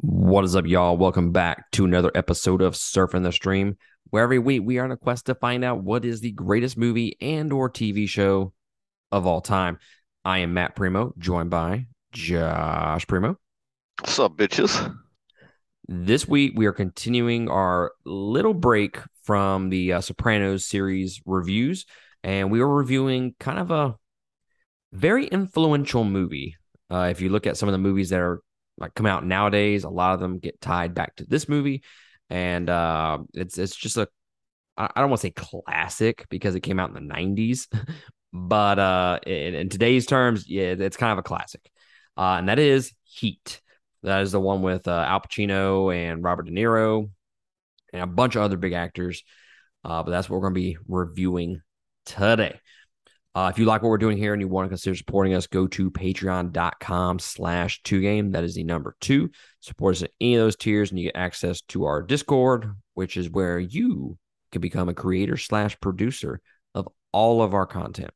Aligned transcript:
What 0.00 0.44
is 0.44 0.54
up, 0.54 0.64
y'all? 0.64 0.96
Welcome 0.96 1.32
back 1.32 1.72
to 1.72 1.84
another 1.84 2.12
episode 2.14 2.62
of 2.62 2.74
Surfing 2.74 3.24
the 3.24 3.32
Stream, 3.32 3.78
where 4.10 4.22
every 4.22 4.38
week 4.38 4.62
we 4.64 4.78
are 4.78 4.84
on 4.84 4.92
a 4.92 4.96
quest 4.96 5.26
to 5.26 5.34
find 5.34 5.64
out 5.64 5.82
what 5.82 6.04
is 6.04 6.20
the 6.20 6.30
greatest 6.30 6.78
movie 6.78 7.16
and 7.20 7.52
or 7.52 7.68
TV 7.68 8.08
show 8.08 8.52
of 9.10 9.26
all 9.26 9.40
time. 9.40 9.78
I 10.24 10.38
am 10.38 10.54
Matt 10.54 10.76
Primo, 10.76 11.14
joined 11.18 11.50
by 11.50 11.86
Josh 12.12 13.08
Primo. 13.08 13.40
What's 13.98 14.20
up, 14.20 14.36
bitches? 14.36 14.96
This 15.88 16.28
week 16.28 16.52
we 16.54 16.66
are 16.66 16.72
continuing 16.72 17.48
our 17.48 17.90
little 18.04 18.54
break 18.54 19.00
from 19.24 19.68
the 19.68 19.94
uh, 19.94 20.00
Sopranos 20.00 20.64
series 20.64 21.20
reviews, 21.26 21.86
and 22.22 22.52
we 22.52 22.60
are 22.60 22.68
reviewing 22.68 23.34
kind 23.40 23.58
of 23.58 23.72
a 23.72 23.96
very 24.92 25.26
influential 25.26 26.04
movie. 26.04 26.54
Uh, 26.88 27.08
if 27.10 27.20
you 27.20 27.30
look 27.30 27.48
at 27.48 27.56
some 27.56 27.68
of 27.68 27.72
the 27.72 27.78
movies 27.78 28.10
that 28.10 28.20
are 28.20 28.42
like 28.78 28.94
come 28.94 29.06
out 29.06 29.26
nowadays. 29.26 29.84
A 29.84 29.90
lot 29.90 30.14
of 30.14 30.20
them 30.20 30.38
get 30.38 30.60
tied 30.60 30.94
back 30.94 31.16
to 31.16 31.24
this 31.24 31.48
movie, 31.48 31.82
and 32.30 32.68
uh, 32.68 33.18
it's 33.34 33.58
it's 33.58 33.76
just 33.76 33.96
a 33.96 34.08
I 34.76 34.88
don't 34.96 35.10
want 35.10 35.20
to 35.20 35.26
say 35.26 35.32
classic 35.32 36.26
because 36.30 36.54
it 36.54 36.60
came 36.60 36.78
out 36.78 36.94
in 36.94 36.94
the 36.94 37.14
'90s, 37.14 37.66
but 38.32 38.78
uh, 38.78 39.18
in, 39.26 39.54
in 39.54 39.68
today's 39.68 40.06
terms, 40.06 40.48
yeah, 40.48 40.74
it's 40.78 40.96
kind 40.96 41.12
of 41.12 41.18
a 41.18 41.22
classic, 41.22 41.70
uh, 42.16 42.36
and 42.38 42.48
that 42.48 42.58
is 42.58 42.92
Heat. 43.04 43.60
That 44.02 44.22
is 44.22 44.32
the 44.32 44.40
one 44.40 44.62
with 44.62 44.86
uh, 44.86 45.04
Al 45.08 45.20
Pacino 45.20 45.94
and 45.94 46.22
Robert 46.22 46.44
De 46.44 46.52
Niro 46.52 47.10
and 47.92 48.02
a 48.02 48.06
bunch 48.06 48.36
of 48.36 48.42
other 48.42 48.56
big 48.56 48.72
actors. 48.72 49.22
Uh, 49.84 50.02
but 50.02 50.10
that's 50.10 50.28
what 50.28 50.36
we're 50.36 50.50
going 50.50 50.54
to 50.54 50.60
be 50.60 50.76
reviewing 50.86 51.62
today. 52.04 52.60
Uh, 53.38 53.48
if 53.50 53.56
you 53.56 53.66
like 53.66 53.82
what 53.82 53.88
we're 53.88 53.98
doing 53.98 54.18
here 54.18 54.32
and 54.32 54.42
you 54.42 54.48
want 54.48 54.64
to 54.64 54.68
consider 54.68 54.96
supporting 54.96 55.32
us, 55.32 55.46
go 55.46 55.68
to 55.68 55.92
patreon.com 55.92 57.20
slash 57.20 57.80
two 57.84 58.00
game. 58.00 58.32
That 58.32 58.42
is 58.42 58.56
the 58.56 58.64
number 58.64 58.96
two. 59.00 59.30
Support 59.60 59.94
us 59.94 60.02
at 60.02 60.10
any 60.20 60.34
of 60.34 60.40
those 60.40 60.56
tiers 60.56 60.90
and 60.90 60.98
you 60.98 61.06
get 61.06 61.16
access 61.16 61.60
to 61.68 61.84
our 61.84 62.02
Discord, 62.02 62.74
which 62.94 63.16
is 63.16 63.30
where 63.30 63.60
you 63.60 64.18
can 64.50 64.60
become 64.60 64.88
a 64.88 64.94
creator 64.94 65.36
slash 65.36 65.78
producer 65.78 66.40
of 66.74 66.88
all 67.12 67.40
of 67.40 67.54
our 67.54 67.64
content. 67.64 68.10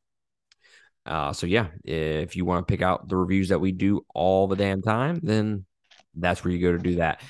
Uh, 1.06 1.32
so 1.32 1.46
yeah, 1.46 1.68
if 1.84 2.34
you 2.34 2.44
want 2.44 2.66
to 2.66 2.72
pick 2.72 2.82
out 2.82 3.08
the 3.08 3.16
reviews 3.16 3.50
that 3.50 3.60
we 3.60 3.70
do 3.70 4.04
all 4.12 4.48
the 4.48 4.56
damn 4.56 4.82
time, 4.82 5.20
then 5.22 5.64
that's 6.16 6.42
where 6.42 6.52
you 6.52 6.60
go 6.60 6.72
to 6.72 6.82
do 6.82 6.96
that. 6.96 7.20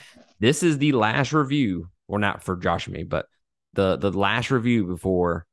This 0.41 0.63
is 0.63 0.79
the 0.79 0.93
last 0.93 1.35
review, 1.35 1.91
or 2.09 2.19
not 2.19 2.43
for 2.43 2.57
Josh 2.57 2.87
and 2.87 2.97
me, 2.97 3.03
but 3.03 3.27
the 3.75 3.99
the 3.99 4.13
last 4.13 4.51
review 4.51 4.87
before 4.87 5.45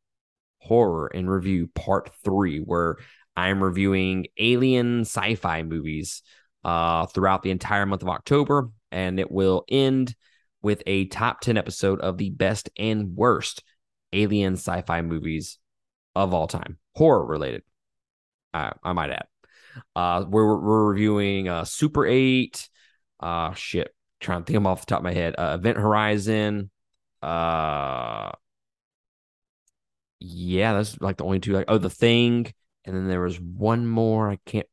horror 0.59 1.07
in 1.07 1.29
review 1.29 1.69
part 1.73 2.11
three, 2.23 2.59
where 2.59 2.97
I'm 3.35 3.63
reviewing 3.63 4.27
alien 4.37 5.01
sci-fi 5.01 5.63
movies 5.63 6.23
uh, 6.63 7.05
throughout 7.07 7.41
the 7.41 7.51
entire 7.51 7.85
month 7.85 8.01
of 8.01 8.09
October, 8.09 8.69
and 8.91 9.19
it 9.19 9.31
will 9.31 9.63
end 9.69 10.15
with 10.61 10.83
a 10.85 11.05
top 11.05 11.41
10 11.41 11.57
episode 11.57 12.01
of 12.01 12.17
the 12.17 12.29
best 12.29 12.69
and 12.77 13.15
worst 13.15 13.63
alien 14.11 14.53
sci-fi 14.53 15.01
movies 15.01 15.57
of 16.15 16.33
all 16.33 16.47
time, 16.47 16.77
horror 16.95 17.25
related. 17.25 17.63
Uh, 18.53 18.71
I 18.83 18.93
might 18.93 19.11
add. 19.11 19.27
Uh, 19.95 20.25
we're, 20.27 20.59
we're 20.59 20.85
reviewing 20.85 21.47
uh, 21.47 21.63
Super 21.63 22.05
8. 22.05 22.67
Uh, 23.19 23.53
shit, 23.53 23.93
trying 24.19 24.41
to 24.41 24.45
think 24.45 24.55
them 24.55 24.67
off 24.67 24.81
the 24.81 24.85
top 24.87 24.99
of 24.99 25.03
my 25.03 25.13
head. 25.13 25.35
Uh, 25.37 25.57
Event 25.59 25.77
Horizon. 25.77 26.71
Uh, 27.21 28.31
yeah, 30.19 30.73
that's 30.73 30.99
like 30.99 31.17
the 31.17 31.25
only 31.25 31.39
two. 31.39 31.53
Like, 31.53 31.65
oh, 31.67 31.77
the 31.77 31.89
thing, 31.89 32.51
and 32.85 32.95
then 32.95 33.07
there 33.07 33.21
was 33.21 33.39
one 33.39 33.87
more. 33.87 34.29
I 34.29 34.39
can't 34.45 34.67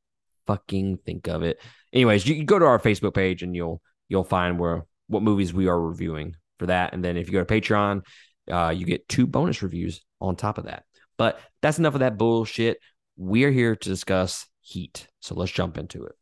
fucking 0.46 0.98
think 0.98 1.28
of 1.28 1.42
it. 1.42 1.60
Anyways, 1.92 2.26
you, 2.26 2.34
you 2.34 2.44
go 2.44 2.58
to 2.58 2.64
our 2.64 2.78
Facebook 2.78 3.14
page 3.14 3.42
and 3.42 3.54
you'll 3.54 3.80
you'll 4.08 4.24
find 4.24 4.58
where 4.58 4.86
what 5.08 5.22
movies 5.22 5.54
we 5.54 5.68
are 5.68 5.80
reviewing 5.80 6.36
for 6.58 6.66
that. 6.66 6.92
And 6.92 7.04
then 7.04 7.16
if 7.16 7.26
you 7.26 7.32
go 7.32 7.44
to 7.44 7.60
Patreon, 7.60 8.02
uh, 8.50 8.72
you 8.76 8.86
get 8.86 9.08
two 9.08 9.26
bonus 9.26 9.62
reviews 9.62 10.02
on 10.20 10.36
top 10.36 10.58
of 10.58 10.64
that. 10.64 10.84
But 11.16 11.40
that's 11.62 11.78
enough 11.78 11.94
of 11.94 12.00
that 12.00 12.18
bullshit. 12.18 12.78
We're 13.16 13.50
here 13.50 13.76
to 13.76 13.88
discuss 13.88 14.46
Heat. 14.60 15.06
So 15.20 15.36
let's 15.36 15.52
jump 15.52 15.78
into 15.78 16.04
it. 16.04 16.16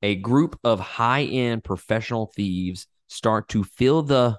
A 0.00 0.14
group 0.14 0.58
of 0.62 0.78
high 0.78 1.24
end 1.24 1.64
professional 1.64 2.30
thieves 2.34 2.86
start 3.08 3.48
to 3.48 3.64
feel 3.64 4.02
the, 4.02 4.38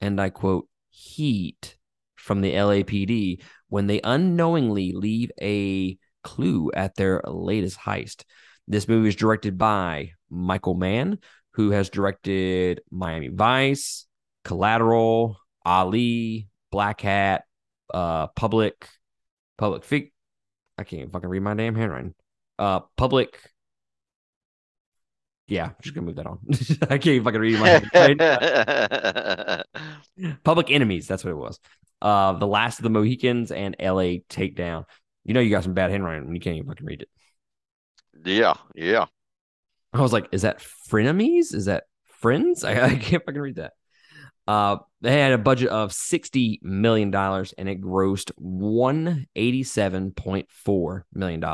and 0.00 0.20
I 0.20 0.30
quote, 0.30 0.68
heat 0.90 1.76
from 2.22 2.40
the 2.40 2.52
LAPD 2.52 3.42
when 3.68 3.88
they 3.88 4.00
unknowingly 4.02 4.92
leave 4.92 5.30
a 5.40 5.98
clue 6.22 6.70
at 6.72 6.94
their 6.94 7.20
latest 7.26 7.78
heist. 7.78 8.22
This 8.68 8.86
movie 8.86 9.08
is 9.08 9.16
directed 9.16 9.58
by 9.58 10.12
Michael 10.30 10.74
Mann, 10.74 11.18
who 11.54 11.70
has 11.70 11.90
directed 11.90 12.80
Miami 12.90 13.28
Vice, 13.28 14.06
Collateral, 14.44 15.36
Ali, 15.64 16.48
Black 16.70 17.00
Hat, 17.00 17.44
uh, 17.92 18.28
Public, 18.28 18.88
Public 19.58 19.84
Fig. 19.84 20.12
I 20.78 20.84
can't 20.84 21.12
fucking 21.12 21.28
read 21.28 21.42
my 21.42 21.54
damn 21.54 21.74
handwriting. 21.74 22.14
Uh, 22.58 22.80
Public. 22.96 23.38
Yeah, 25.52 25.66
I'm 25.66 25.74
just 25.82 25.94
gonna 25.94 26.06
move 26.06 26.16
that 26.16 26.26
on. 26.26 26.38
I 26.88 26.96
can't 26.96 27.22
fucking 27.22 27.40
read 27.40 27.58
my 27.58 27.80
Public 30.44 30.70
Enemies. 30.70 31.06
That's 31.06 31.22
what 31.24 31.30
it 31.30 31.36
was 31.36 31.60
uh, 32.00 32.32
The 32.32 32.46
Last 32.46 32.78
of 32.78 32.84
the 32.84 32.90
Mohicans, 32.90 33.52
and 33.52 33.76
LA 33.78 34.22
Takedown. 34.30 34.86
You 35.24 35.34
know, 35.34 35.40
you 35.40 35.50
got 35.50 35.64
some 35.64 35.74
bad 35.74 35.90
handwriting 35.90 36.24
when 36.24 36.34
you 36.34 36.40
can't 36.40 36.56
even 36.56 36.68
fucking 36.68 36.86
read 36.86 37.02
it. 37.02 37.10
Yeah, 38.24 38.54
yeah. 38.74 39.04
I 39.92 40.00
was 40.00 40.14
like, 40.14 40.30
is 40.32 40.40
that 40.40 40.64
frenemies? 40.88 41.52
Is 41.52 41.66
that 41.66 41.84
friends? 42.06 42.64
I, 42.68 42.86
I 42.86 42.96
can't 42.96 43.22
fucking 43.22 43.38
read 43.38 43.56
that. 43.56 43.74
Uh, 44.48 44.78
they 45.02 45.20
had 45.20 45.32
a 45.32 45.38
budget 45.38 45.68
of 45.68 45.92
$60 45.92 46.62
million 46.62 47.14
and 47.14 47.68
it 47.68 47.82
grossed 47.82 48.32
$187.4 48.40 51.02
million. 51.12 51.44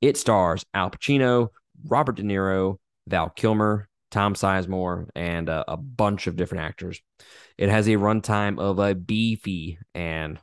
It 0.00 0.16
stars 0.16 0.64
Al 0.74 0.90
Pacino, 0.90 1.50
Robert 1.86 2.16
De 2.16 2.24
Niro, 2.24 2.78
Val 3.08 3.30
Kilmer, 3.30 3.88
Tom 4.10 4.34
Sizemore, 4.34 5.08
and 5.14 5.48
a, 5.48 5.64
a 5.72 5.76
bunch 5.76 6.26
of 6.26 6.36
different 6.36 6.64
actors. 6.64 7.00
It 7.56 7.68
has 7.68 7.88
a 7.88 7.92
runtime 7.92 8.58
of 8.58 8.78
a 8.78 8.94
beefy, 8.94 9.78
and 9.94 10.38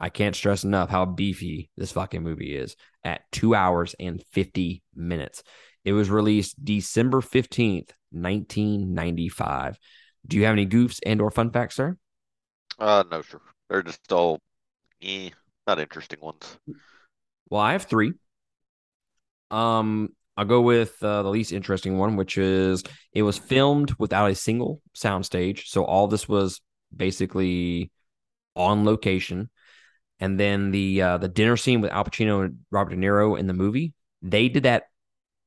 I 0.00 0.08
can't 0.08 0.36
stress 0.36 0.64
enough 0.64 0.90
how 0.90 1.04
beefy 1.04 1.70
this 1.76 1.92
fucking 1.92 2.22
movie 2.22 2.56
is 2.56 2.76
at 3.04 3.22
two 3.32 3.54
hours 3.54 3.94
and 3.98 4.22
50 4.32 4.82
minutes. 4.94 5.42
It 5.84 5.92
was 5.92 6.10
released 6.10 6.64
December 6.64 7.20
15th, 7.20 7.90
1995. 8.10 9.78
Do 10.26 10.36
you 10.36 10.44
have 10.44 10.52
any 10.52 10.66
goofs 10.66 11.00
and 11.04 11.20
or 11.20 11.30
fun 11.30 11.50
facts, 11.50 11.76
sir? 11.76 11.96
Uh, 12.78 13.04
no, 13.10 13.22
sir. 13.22 13.40
They're 13.68 13.82
just 13.82 14.12
all 14.12 14.40
eh, 15.02 15.30
not 15.66 15.78
interesting 15.78 16.18
ones. 16.20 16.58
Well, 17.50 17.60
I 17.60 17.72
have 17.72 17.84
three. 17.84 18.12
Um, 19.50 20.10
I'll 20.38 20.44
go 20.44 20.60
with 20.60 21.02
uh, 21.02 21.24
the 21.24 21.30
least 21.30 21.50
interesting 21.50 21.98
one, 21.98 22.14
which 22.14 22.38
is 22.38 22.84
it 23.12 23.24
was 23.24 23.36
filmed 23.36 23.92
without 23.98 24.30
a 24.30 24.36
single 24.36 24.80
soundstage. 24.96 25.66
So 25.66 25.84
all 25.84 26.06
this 26.06 26.28
was 26.28 26.60
basically 26.96 27.90
on 28.54 28.84
location. 28.84 29.50
And 30.20 30.38
then 30.38 30.70
the 30.70 31.02
uh, 31.02 31.18
the 31.18 31.26
dinner 31.26 31.56
scene 31.56 31.80
with 31.80 31.90
Al 31.90 32.04
Pacino 32.04 32.44
and 32.44 32.58
Robert 32.70 32.90
De 32.90 32.96
Niro 32.96 33.36
in 33.36 33.48
the 33.48 33.52
movie, 33.52 33.94
they 34.22 34.48
did 34.48 34.62
that 34.62 34.84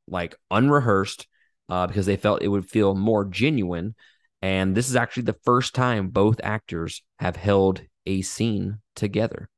like 0.09 0.35
unrehearsed 0.51 1.25
uh, 1.69 1.87
because 1.87 2.05
they 2.05 2.17
felt 2.17 2.41
it 2.41 2.49
would 2.49 2.69
feel 2.69 2.93
more 2.93 3.23
genuine. 3.23 3.95
And 4.41 4.75
this 4.75 4.89
is 4.89 4.97
actually 4.97 5.23
the 5.23 5.39
first 5.45 5.73
time 5.73 6.09
both 6.09 6.41
actors 6.43 7.01
have 7.17 7.37
held 7.37 7.81
a 8.05 8.23
scene 8.23 8.79
together. 8.97 9.49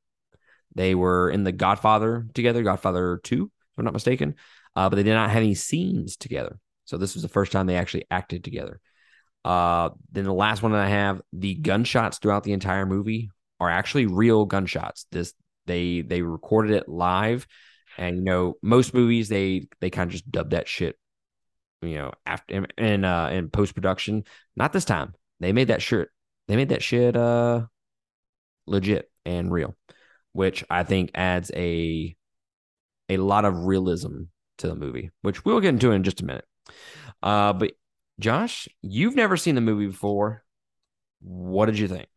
They 0.76 0.94
were 0.94 1.28
in 1.28 1.42
The 1.42 1.50
Godfather 1.50 2.28
together, 2.34 2.62
Godfather 2.62 3.20
2, 3.24 3.44
if 3.44 3.78
I'm 3.78 3.84
not 3.84 3.94
mistaken 3.94 4.36
uh, 4.76 4.88
but 4.88 4.96
they 4.96 5.02
did 5.02 5.14
not 5.14 5.30
have 5.30 5.42
any 5.42 5.54
scenes 5.54 6.16
together. 6.16 6.58
So 6.84 6.96
this 6.96 7.14
was 7.14 7.22
the 7.22 7.28
first 7.28 7.52
time 7.52 7.66
they 7.66 7.76
actually 7.76 8.06
acted 8.10 8.44
together. 8.44 8.80
Uh, 9.44 9.90
then 10.10 10.24
the 10.24 10.32
last 10.32 10.62
one 10.62 10.72
that 10.72 10.84
I 10.84 10.88
have, 10.88 11.20
the 11.32 11.54
gunshots 11.54 12.18
throughout 12.18 12.44
the 12.44 12.52
entire 12.52 12.86
movie 12.86 13.30
are 13.60 13.70
actually 13.70 14.06
real 14.06 14.46
gunshots. 14.46 15.06
This 15.10 15.34
they 15.66 16.02
they 16.02 16.22
recorded 16.22 16.72
it 16.72 16.88
live, 16.88 17.46
and 17.98 18.16
you 18.16 18.22
know 18.22 18.54
most 18.62 18.94
movies 18.94 19.28
they 19.28 19.68
they 19.80 19.90
kind 19.90 20.08
of 20.08 20.12
just 20.12 20.30
dub 20.30 20.50
that 20.50 20.68
shit, 20.68 20.96
you 21.82 21.96
know, 21.96 22.12
after 22.26 22.66
in 22.78 23.04
uh 23.04 23.28
in 23.28 23.50
post 23.50 23.74
production. 23.74 24.24
Not 24.56 24.72
this 24.72 24.84
time. 24.84 25.14
They 25.40 25.52
made 25.52 25.68
that 25.68 25.82
shirt. 25.82 26.10
They 26.48 26.56
made 26.56 26.70
that 26.70 26.82
shit 26.82 27.16
uh 27.16 27.66
legit 28.66 29.10
and 29.26 29.52
real, 29.52 29.76
which 30.32 30.64
I 30.70 30.84
think 30.84 31.10
adds 31.14 31.50
a 31.54 32.16
a 33.08 33.18
lot 33.18 33.44
of 33.44 33.66
realism 33.66 34.24
to 34.58 34.68
the 34.68 34.74
movie, 34.74 35.10
which 35.22 35.44
we'll 35.44 35.60
get 35.60 35.70
into 35.70 35.92
in 35.92 36.02
just 36.02 36.20
a 36.20 36.24
minute. 36.24 36.46
Uh, 37.22 37.52
but 37.52 37.72
Josh, 38.20 38.68
you've 38.82 39.16
never 39.16 39.36
seen 39.36 39.54
the 39.54 39.60
movie 39.60 39.86
before. 39.86 40.44
What 41.20 41.66
did 41.66 41.78
you 41.78 41.88
think? 41.88 42.08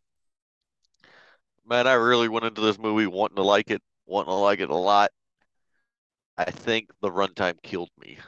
Man, 1.66 1.88
I 1.88 1.94
really 1.94 2.30
went 2.30 2.46
into 2.46 2.62
this 2.62 2.80
movie 2.80 3.08
wanting 3.08 3.38
to 3.38 3.44
like 3.44 3.72
it, 3.72 3.82
wanting 4.06 4.32
to 4.32 4.36
like 4.36 4.60
it 4.60 4.70
a 4.70 4.76
lot. 4.76 5.12
I 6.38 6.52
think 6.52 6.90
the 7.02 7.10
runtime 7.10 7.62
killed 7.64 7.90
me. 8.00 8.20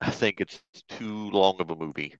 I 0.00 0.10
think 0.10 0.40
it's 0.40 0.62
too 0.88 1.30
long 1.30 1.60
of 1.60 1.70
a 1.70 1.76
movie. 1.76 2.14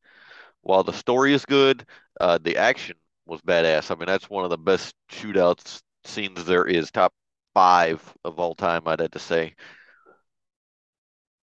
While 0.62 0.82
the 0.84 0.92
story 0.92 1.32
is 1.32 1.44
good, 1.44 1.86
uh, 2.20 2.38
the 2.42 2.56
action 2.56 2.96
was 3.26 3.40
badass. 3.42 3.90
I 3.90 3.94
mean, 3.94 4.06
that's 4.06 4.28
one 4.30 4.44
of 4.44 4.50
the 4.50 4.58
best 4.58 4.94
shootouts 5.10 5.82
scenes 6.04 6.44
there 6.44 6.64
is. 6.64 6.90
Top 6.90 7.12
five 7.54 8.02
of 8.24 8.38
all 8.40 8.54
time, 8.54 8.82
I'd 8.86 9.00
have 9.00 9.10
to 9.12 9.18
say. 9.18 9.54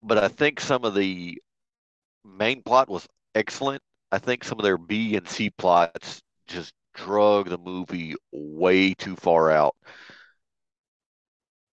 But 0.04 0.18
I 0.20 0.28
think 0.28 0.60
some 0.60 0.84
of 0.86 0.94
the 0.96 1.42
main 2.26 2.64
plot 2.64 2.90
was 2.90 3.08
excellent. 3.36 3.82
I 4.12 4.20
think 4.20 4.44
some 4.44 4.60
of 4.60 4.64
their 4.64 4.78
B 4.78 5.16
and 5.18 5.28
C 5.30 5.50
plots 5.52 6.22
just 6.48 6.74
drug 6.96 7.50
the 7.50 7.58
movie 7.58 8.16
way 8.32 8.94
too 8.96 9.16
far 9.18 9.52
out. 9.52 9.76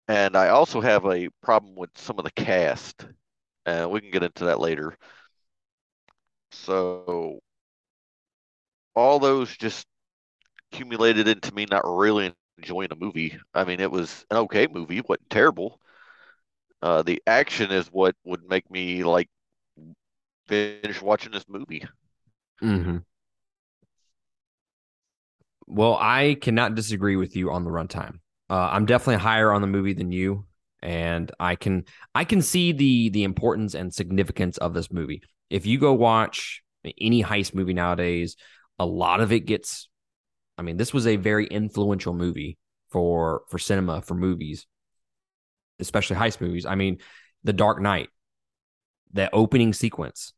And 0.08 0.36
I 0.36 0.50
also 0.50 0.82
have 0.82 1.06
a 1.06 1.30
problem 1.42 1.76
with 1.76 1.90
some 1.98 2.18
of 2.20 2.26
the 2.26 2.32
cast. 2.32 3.06
And 3.66 3.92
we 3.92 4.02
can 4.02 4.12
get 4.12 4.24
into 4.24 4.46
that 4.46 4.60
later. 4.60 4.98
So 6.52 7.42
all 8.96 9.20
those 9.20 9.56
just 9.56 9.86
accumulated 10.72 11.28
into 11.28 11.54
me 11.54 11.66
not 11.70 11.84
really 11.86 12.34
enjoying 12.60 12.92
a 12.92 12.96
movie. 12.96 13.38
I 13.54 13.64
mean, 13.66 13.80
it 13.80 13.92
was 13.92 14.26
an 14.32 14.38
okay 14.38 14.68
movie, 14.68 15.02
wasn't 15.02 15.30
terrible. 15.30 15.80
Uh, 16.84 17.02
the 17.02 17.24
action 17.26 17.72
is 17.72 17.88
what 17.94 18.14
would 18.26 18.42
make 18.50 18.70
me 18.70 19.06
like 19.06 19.30
finish 20.48 21.02
watching 21.02 21.32
this 21.32 21.46
movie. 21.48 21.86
Mm-hmm. 22.62 22.98
Well, 25.66 25.98
I 25.98 26.36
cannot 26.42 26.76
disagree 26.76 27.16
with 27.16 27.38
you 27.38 27.52
on 27.52 27.64
the 27.64 27.72
runtime. 27.72 28.16
Uh, 28.50 28.68
I'm 28.70 28.86
definitely 28.86 29.22
higher 29.22 29.54
on 29.54 29.62
the 29.62 29.68
movie 29.68 29.94
than 29.94 30.12
you, 30.12 30.46
and 30.82 31.32
I 31.40 31.56
can 31.56 31.86
I 32.14 32.26
can 32.26 32.42
see 32.42 32.74
the 32.74 33.08
the 33.12 33.24
importance 33.24 33.76
and 33.76 33.94
significance 33.94 34.58
of 34.58 34.74
this 34.74 34.92
movie. 34.92 35.22
If 35.50 35.66
you 35.66 35.80
go 35.80 35.94
watch 35.94 36.64
any 37.00 37.24
heist 37.24 37.56
movie 37.56 37.74
nowadays, 37.74 38.36
a 38.78 38.86
lot 38.86 39.22
of 39.22 39.32
it 39.32 39.46
gets. 39.46 39.88
I 40.58 40.64
mean, 40.64 40.76
this 40.76 40.94
was 40.94 41.08
a 41.08 41.16
very 41.16 41.48
influential 41.48 42.14
movie 42.14 42.58
for 42.90 43.44
for 43.48 43.58
cinema 43.58 44.02
for 44.02 44.16
movies, 44.16 44.68
especially 45.84 46.16
heist 46.16 46.42
movies. 46.42 46.66
I 46.66 46.76
mean, 46.76 46.98
The 47.44 47.54
Dark 47.54 47.82
Knight, 47.82 48.10
the 49.14 49.34
opening 49.34 49.74
sequence, 49.74 50.34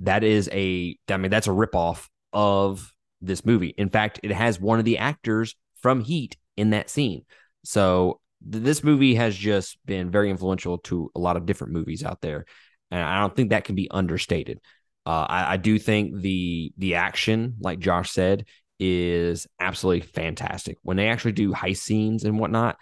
that 0.00 0.24
is 0.24 0.48
a. 0.52 0.98
I 1.08 1.16
mean, 1.16 1.30
that's 1.30 1.46
a 1.46 1.50
ripoff 1.50 2.08
of 2.32 2.92
this 3.20 3.44
movie. 3.44 3.74
In 3.78 3.88
fact, 3.88 4.20
it 4.22 4.32
has 4.32 4.60
one 4.60 4.78
of 4.78 4.84
the 4.84 4.98
actors 4.98 5.54
from 5.80 6.00
Heat 6.00 6.36
in 6.56 6.70
that 6.70 6.90
scene. 6.90 7.24
So 7.64 8.20
th- 8.50 8.62
this 8.62 8.84
movie 8.84 9.14
has 9.14 9.36
just 9.36 9.78
been 9.86 10.10
very 10.10 10.30
influential 10.30 10.78
to 10.78 11.10
a 11.14 11.20
lot 11.20 11.36
of 11.36 11.46
different 11.46 11.72
movies 11.72 12.04
out 12.04 12.20
there, 12.20 12.44
and 12.90 13.02
I 13.02 13.20
don't 13.20 13.34
think 13.34 13.50
that 13.50 13.64
can 13.64 13.74
be 13.74 13.90
understated. 13.90 14.60
Uh, 15.06 15.26
I, 15.28 15.52
I 15.52 15.56
do 15.56 15.78
think 15.78 16.20
the 16.20 16.72
the 16.76 16.96
action, 16.96 17.54
like 17.60 17.78
Josh 17.78 18.10
said, 18.10 18.44
is 18.78 19.46
absolutely 19.60 20.02
fantastic. 20.02 20.78
When 20.82 20.96
they 20.96 21.08
actually 21.08 21.32
do 21.32 21.52
heist 21.52 21.78
scenes 21.78 22.24
and 22.24 22.38
whatnot, 22.38 22.76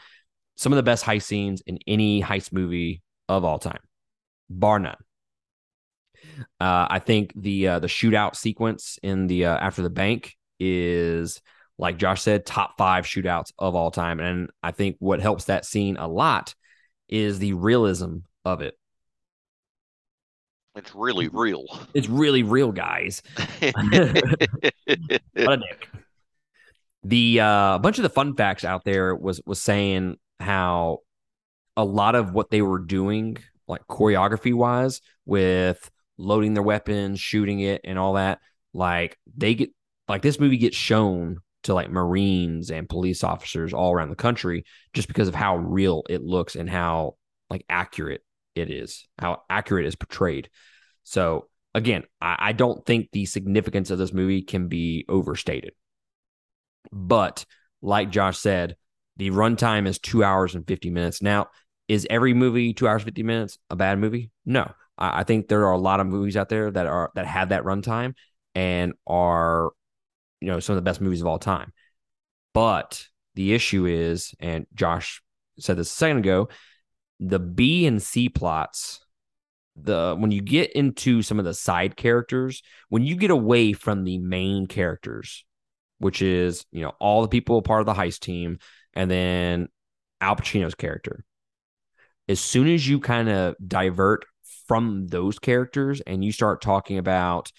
some 0.57 0.73
of 0.73 0.77
the 0.77 0.83
best 0.83 1.05
heist 1.05 1.25
scenes 1.25 1.63
in 1.67 1.79
any 1.87 2.23
heist 2.23 2.53
movie 2.53 3.03
of 3.29 3.45
all 3.45 3.59
time, 3.59 3.81
bar 4.49 4.79
none. 4.79 4.97
Uh, 6.61 6.87
I 6.91 7.01
think 7.01 7.33
the 7.37 7.69
uh, 7.69 7.79
the 7.81 7.87
shootout 7.87 8.37
sequence 8.37 8.99
in 9.03 9.27
the 9.27 9.47
uh, 9.47 9.57
after 9.59 9.83
the 9.83 9.91
bank 9.91 10.37
is 10.59 11.41
like 11.79 11.99
Josh 11.99 12.23
said, 12.23 12.47
top 12.47 12.77
five 12.79 13.05
shootouts 13.05 13.53
of 13.59 13.75
all 13.75 13.91
time, 13.91 14.21
and 14.21 14.51
I 14.63 14.71
think 14.71 14.97
what 15.01 15.21
helps 15.21 15.45
that 15.45 15.65
scene 15.65 15.97
a 15.97 16.07
lot 16.07 16.55
is 17.09 17.39
the 17.39 17.53
realism 17.53 18.19
of 18.45 18.61
it. 18.61 18.79
It's 20.77 20.95
really 20.95 21.29
real. 21.29 21.67
It's 21.95 22.09
really 22.09 22.43
real, 22.43 22.73
guys. 22.73 23.23
what 23.61 23.75
a 25.37 25.57
dick. 25.57 25.89
The 27.05 27.41
uh, 27.41 27.75
a 27.77 27.79
bunch 27.79 27.99
of 27.99 28.03
the 28.03 28.09
fun 28.09 28.35
facts 28.35 28.65
out 28.65 28.85
there 28.85 29.15
was 29.15 29.41
was 29.45 29.61
saying 29.61 30.17
how 30.41 31.01
a 31.77 31.85
lot 31.85 32.15
of 32.15 32.33
what 32.33 32.51
they 32.51 32.63
were 32.63 32.79
doing, 32.79 33.37
like 33.67 33.87
choreography 33.89 34.55
wise, 34.55 35.01
with 35.27 35.91
loading 36.19 36.55
their 36.55 36.63
weapons, 36.63 37.21
shooting 37.21 37.61
it, 37.61 37.81
and 37.85 37.99
all 37.99 38.15
that, 38.15 38.41
like 38.73 39.19
they 39.37 39.55
get 39.55 39.71
like 40.09 40.23
this 40.23 40.39
movie 40.39 40.59
gets 40.59 40.77
shown 40.77 41.39
to 41.65 41.75
like 41.75 41.91
Marines 41.91 42.71
and 42.71 42.89
police 42.89 43.25
officers 43.25 43.73
all 43.73 43.93
around 43.93 44.11
the 44.11 44.17
country 44.17 44.65
just 44.93 45.09
because 45.09 45.29
of 45.29 45.35
how 45.35 45.57
real 45.57 46.05
it 46.09 46.23
looks 46.23 46.57
and 46.57 46.69
how 46.69 47.17
like 47.51 47.65
accurate 47.69 48.23
it 48.55 48.71
is, 48.71 49.07
how 49.19 49.43
accurate 49.49 49.87
is 49.87 49.97
portrayed. 49.97 50.51
So 51.05 51.49
again, 51.75 52.05
I, 52.21 52.37
I 52.39 52.53
don't 52.53 52.85
think 52.85 53.09
the 53.13 53.25
significance 53.27 53.91
of 53.91 53.99
this 53.99 54.13
movie 54.13 54.43
can 54.43 54.69
be 54.69 55.05
overstated. 55.09 55.73
But 56.93 57.45
like 57.83 58.11
Josh 58.11 58.39
said, 58.39 58.77
the 59.17 59.31
runtime 59.31 59.87
is 59.87 59.99
two 59.99 60.25
hours 60.25 60.55
and 60.55 60.67
50 60.67 60.91
minutes. 60.91 61.23
Now, 61.23 61.49
is 61.89 62.07
every 62.09 62.35
movie 62.35 62.73
two 62.73 62.89
hours, 62.89 63.03
50 63.03 63.23
minutes 63.23 63.59
a 63.71 63.77
bad 63.77 63.99
movie? 63.99 64.31
No. 64.45 64.73
I, 64.99 65.21
I 65.21 65.25
think 65.25 65.49
there 65.49 65.67
are 65.67 65.73
a 65.73 65.79
lot 65.79 66.01
of 66.01 66.07
movies 66.07 66.37
out 66.37 66.49
there 66.49 66.71
that 66.71 66.87
are 66.87 67.11
that 67.15 67.27
have 67.27 67.51
that 67.51 67.65
runtime 67.65 68.15
and 68.55 68.95
are, 69.07 69.71
you 70.41 70.49
know, 70.49 70.61
some 70.61 70.75
of 70.75 70.79
the 70.83 70.89
best 70.89 71.01
movies 71.01 71.21
of 71.21 71.27
all 71.27 71.39
time. 71.39 71.73
But 72.53 73.07
the 73.35 73.53
issue 73.53 73.87
is, 73.87 74.35
and 74.41 74.67
Josh 74.75 75.23
said 75.59 75.77
this 75.77 75.91
a 75.91 75.95
second 75.95 76.19
ago, 76.19 76.49
the 77.21 77.39
B 77.39 77.87
and 77.87 78.03
C 78.03 78.29
plots 78.29 79.01
the 79.77 80.15
when 80.19 80.31
you 80.31 80.41
get 80.41 80.73
into 80.73 81.23
some 81.23 81.39
of 81.39 81.45
the 81.45 81.55
side 81.55 81.97
characters, 81.97 82.63
when 82.89 83.03
you 83.03 83.17
get 83.17 83.31
away 83.31 83.73
from 83.73 84.05
the 84.05 84.19
main 84.19 84.67
characters, 84.67 85.45
which 85.99 86.23
is 86.23 86.65
you 86.71 86.83
know 86.83 86.93
all 87.01 87.23
the 87.23 87.29
people 87.29 87.61
part 87.63 87.81
of 87.81 87.87
the 87.87 87.95
heist 87.95 88.21
team, 88.21 88.59
and 88.95 89.11
then 89.11 89.69
Al 90.21 90.37
Pacino's 90.37 90.75
character. 90.75 91.25
As 92.29 92.41
soon 92.41 92.69
as 92.69 92.89
you 92.89 93.01
kind 93.01 93.29
of 93.29 93.55
divert 93.67 94.25
from 94.67 95.07
those 95.09 95.39
characters 95.39 96.01
and 96.01 96.25
you 96.25 96.33
start 96.33 96.63
talking 96.63 96.99
about 96.99 97.53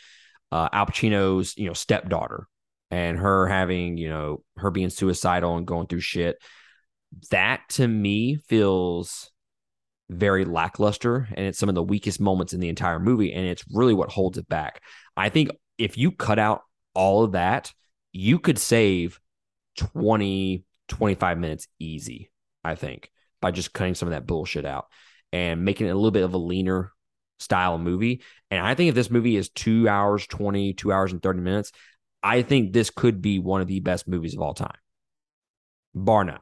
uh, 0.52 0.70
Al 0.72 0.88
Pacino's 0.88 1.56
you 1.58 1.68
know 1.68 1.74
stepdaughter 1.74 2.48
and 2.92 3.18
her 3.18 3.48
having 3.48 3.98
you 3.98 4.10
know 4.10 4.44
her 4.58 4.72
being 4.72 4.90
suicidal 4.90 5.58
and 5.58 5.68
going 5.68 5.88
through 5.88 6.00
shit, 6.00 6.38
that 7.32 7.62
to 7.70 7.88
me 7.88 8.36
feels 8.48 9.32
very 10.10 10.46
lackluster 10.46 11.28
and 11.34 11.48
it's 11.48 11.58
some 11.58 11.70
of 11.70 11.76
the 11.76 11.84
weakest 11.84 12.20
moments 12.20 12.54
in 12.54 12.60
the 12.60 12.70
entire 12.70 13.00
movie 13.00 13.34
and 13.34 13.46
it's 13.46 13.64
really 13.72 13.94
what 13.94 14.12
holds 14.12 14.38
it 14.38 14.48
back. 14.48 14.82
I 15.18 15.30
think 15.30 15.50
if 15.77 15.98
you 15.98 16.12
cut 16.12 16.38
out 16.38 16.62
all 16.94 17.24
of 17.24 17.32
that, 17.34 17.74
you 18.12 18.39
could 18.39 18.60
save 18.60 19.20
20 19.77 20.63
25 20.88 21.38
minutes 21.38 21.68
easy, 21.80 22.32
I 22.63 22.75
think, 22.75 23.12
by 23.42 23.51
just 23.51 23.74
cutting 23.74 23.96
some 23.96 24.08
of 24.08 24.13
that 24.13 24.27
bullshit 24.27 24.65
out 24.65 24.88
and 25.32 25.65
making 25.65 25.88
it 25.88 25.92
a 25.92 25.96
little 25.96 26.12
bit 26.12 26.24
of 26.24 26.34
a 26.34 26.38
leaner 26.38 26.92
style 27.39 27.77
movie. 27.77 28.22
And 28.51 28.65
I 28.65 28.75
think 28.75 28.89
if 28.89 28.96
this 28.96 29.12
movie 29.12 29.36
is 29.36 29.50
2 29.50 29.88
hours 29.89 30.25
20, 30.27 30.74
2 30.74 30.92
hours 30.92 31.12
and 31.12 31.22
30 31.22 31.42
minutes, 31.42 31.72
I 32.24 32.42
think 32.42 32.74
this 32.74 32.89
could 32.89 33.22
be 33.22 33.39
one 33.39 33.62
of 33.62 33.68
the 33.68 33.80
best 33.82 34.08
movies 34.08 34.36
of 34.36 34.42
all 34.42 34.54
time. 34.54 34.77
Bar 35.94 36.24
none. 36.25 36.39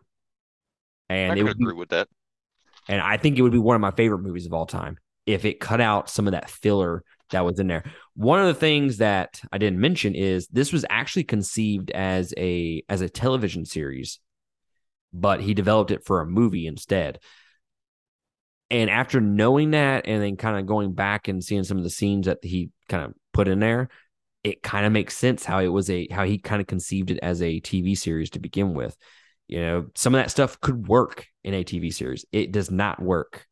And 1.09 1.33
I 1.33 1.35
it 1.35 1.43
would 1.43 1.57
be, 1.57 1.63
agree 1.63 1.75
with 1.75 1.89
that. 1.89 2.07
and 2.87 3.01
I 3.01 3.17
think 3.17 3.37
it 3.37 3.41
would 3.41 3.51
be 3.51 3.57
one 3.57 3.75
of 3.75 3.81
my 3.81 3.91
favorite 3.91 4.19
movies 4.19 4.45
of 4.45 4.53
all 4.53 4.65
time 4.65 4.97
if 5.25 5.45
it 5.45 5.59
cut 5.59 5.81
out 5.81 6.09
some 6.09 6.27
of 6.27 6.31
that 6.31 6.49
filler 6.49 7.03
that 7.31 7.45
was 7.45 7.59
in 7.59 7.67
there. 7.67 7.83
One 8.15 8.39
of 8.39 8.47
the 8.47 8.53
things 8.53 8.97
that 8.97 9.41
I 9.51 9.57
didn't 9.57 9.79
mention 9.79 10.15
is 10.15 10.47
this 10.47 10.71
was 10.71 10.85
actually 10.89 11.23
conceived 11.23 11.91
as 11.91 12.33
a 12.37 12.83
as 12.89 13.01
a 13.01 13.09
television 13.09 13.65
series, 13.65 14.19
but 15.13 15.41
he 15.41 15.53
developed 15.53 15.91
it 15.91 16.05
for 16.05 16.21
a 16.21 16.25
movie 16.25 16.67
instead. 16.67 17.19
And 18.69 18.89
after 18.89 19.21
knowing 19.21 19.71
that 19.71 20.07
and 20.07 20.21
then 20.21 20.35
kind 20.35 20.57
of 20.57 20.65
going 20.65 20.93
back 20.93 21.27
and 21.27 21.43
seeing 21.43 21.63
some 21.63 21.77
of 21.77 21.83
the 21.83 21.89
scenes 21.89 22.25
that 22.25 22.39
he 22.43 22.71
kind 22.89 23.03
of 23.03 23.13
put 23.31 23.47
in 23.47 23.59
there, 23.59 23.89
it 24.43 24.63
kind 24.63 24.85
of 24.85 24.91
makes 24.91 25.15
sense 25.15 25.45
how 25.45 25.59
it 25.59 25.67
was 25.67 25.89
a 25.89 26.07
how 26.11 26.25
he 26.25 26.37
kind 26.37 26.59
of 26.59 26.67
conceived 26.67 27.11
it 27.11 27.19
as 27.21 27.41
a 27.41 27.59
TV 27.59 27.95
series 27.95 28.31
to 28.31 28.39
begin 28.39 28.73
with. 28.73 28.97
You 29.47 29.61
know, 29.61 29.85
some 29.95 30.15
of 30.15 30.19
that 30.19 30.31
stuff 30.31 30.59
could 30.59 30.87
work 30.87 31.27
in 31.43 31.53
a 31.53 31.63
TV 31.63 31.93
series. 31.93 32.25
It 32.31 32.51
does 32.51 32.71
not 32.71 33.01
work 33.01 33.45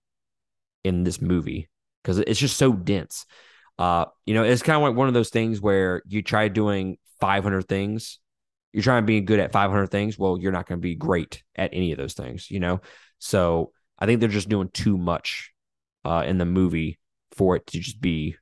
in 0.84 1.04
this 1.04 1.22
movie 1.22 1.70
because 2.04 2.18
it's 2.20 2.40
just 2.40 2.58
so 2.58 2.74
dense. 2.74 3.26
Uh, 3.78 4.06
you 4.26 4.34
know, 4.34 4.44
it's 4.44 4.64
kind 4.64 4.76
of 4.76 4.82
like 4.82 4.96
one 4.96 5.08
of 5.08 5.14
those 5.14 5.30
things 5.30 5.62
where 5.62 6.02
you 6.08 6.22
try 6.22 6.48
doing 6.48 6.98
500 7.20 7.68
things. 7.68 8.20
You're 8.74 8.84
trying 8.84 9.04
to 9.04 9.08
be 9.08 9.22
good 9.22 9.40
at 9.40 9.52
500 9.52 9.88
things. 9.88 10.18
Well, 10.18 10.38
you're 10.40 10.52
not 10.52 10.68
going 10.68 10.80
to 10.80 10.82
be 10.82 10.96
great 10.96 11.44
at 11.56 11.72
any 11.74 11.92
of 11.92 11.98
those 11.98 12.14
things, 12.14 12.50
you 12.50 12.60
know? 12.60 12.82
So 13.20 13.72
I 14.00 14.06
think 14.06 14.20
they're 14.20 14.30
just 14.30 14.50
doing 14.50 14.70
too 14.74 14.98
much 14.98 15.52
uh, 16.06 16.24
in 16.26 16.38
the 16.38 16.46
movie 16.46 17.00
for 17.34 17.56
it 17.56 17.68
to 17.68 17.80
just 17.80 18.02
be 18.02 18.36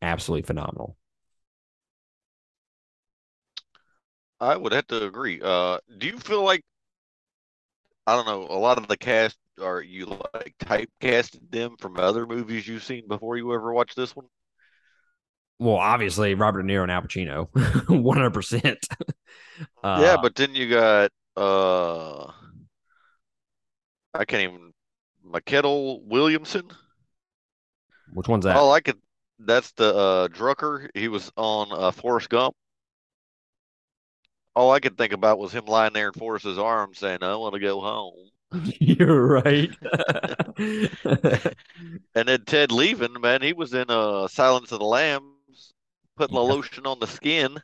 absolutely 0.00 0.46
phenomenal. 0.46 0.96
I 4.40 4.56
would 4.56 4.72
have 4.72 4.88
to 4.88 5.06
agree. 5.06 5.40
Uh, 5.42 5.78
do 5.98 6.08
you 6.08 6.18
feel 6.18 6.42
like 6.42 6.62
I 8.06 8.16
don't 8.16 8.26
know. 8.26 8.46
A 8.54 8.58
lot 8.58 8.78
of 8.78 8.88
the 8.88 8.96
cast 8.96 9.38
are 9.60 9.80
you 9.80 10.06
like 10.34 10.54
typecasted 10.58 11.50
them 11.50 11.76
from 11.78 11.98
other 11.98 12.26
movies 12.26 12.66
you've 12.66 12.84
seen 12.84 13.06
before 13.08 13.36
you 13.36 13.52
ever 13.54 13.72
watched 13.72 13.96
this 13.96 14.14
one. 14.16 14.26
Well, 15.58 15.76
obviously 15.76 16.34
Robert 16.34 16.62
De 16.62 16.68
Niro 16.68 16.82
and 16.82 16.90
Al 16.90 17.02
Pacino, 17.02 17.48
one 17.88 18.16
hundred 18.16 18.34
percent. 18.34 18.84
Yeah, 19.84 20.16
but 20.20 20.34
then 20.34 20.54
you 20.54 20.68
got 20.70 21.10
uh, 21.36 22.32
I 24.14 24.24
can't 24.24 24.42
even 24.42 24.72
Mykelti 25.26 26.02
Williamson. 26.04 26.70
which 28.14 28.28
one's 28.28 28.44
that? 28.44 28.56
All 28.56 28.72
I 28.72 28.80
could 28.80 28.98
that's 29.38 29.72
the 29.72 29.94
uh 29.94 30.28
Drucker. 30.28 30.88
He 30.94 31.08
was 31.08 31.30
on 31.36 31.68
uh 31.72 31.90
Forrest 31.90 32.28
Gump. 32.28 32.54
All 34.54 34.70
I 34.70 34.80
could 34.80 34.96
think 34.98 35.12
about 35.12 35.38
was 35.38 35.52
him 35.52 35.64
lying 35.66 35.92
there 35.92 36.08
in 36.08 36.12
Forrest's 36.14 36.58
arms 36.58 36.98
saying, 36.98 37.22
I 37.22 37.36
want 37.36 37.54
to 37.54 37.60
go 37.60 37.80
home. 37.80 38.30
You're 38.80 39.26
right. 39.42 39.70
And 42.14 42.28
then 42.28 42.44
Ted 42.44 42.72
Levine, 42.72 43.20
man, 43.20 43.42
he 43.42 43.52
was 43.52 43.74
in 43.74 43.86
uh 43.90 44.28
Silence 44.28 44.72
of 44.72 44.78
the 44.78 44.84
Lambs, 46.18 46.30
putting 46.30 46.34
the 46.34 46.42
lotion 46.42 46.86
on 46.86 46.98
the 46.98 47.06
skin. 47.06 47.62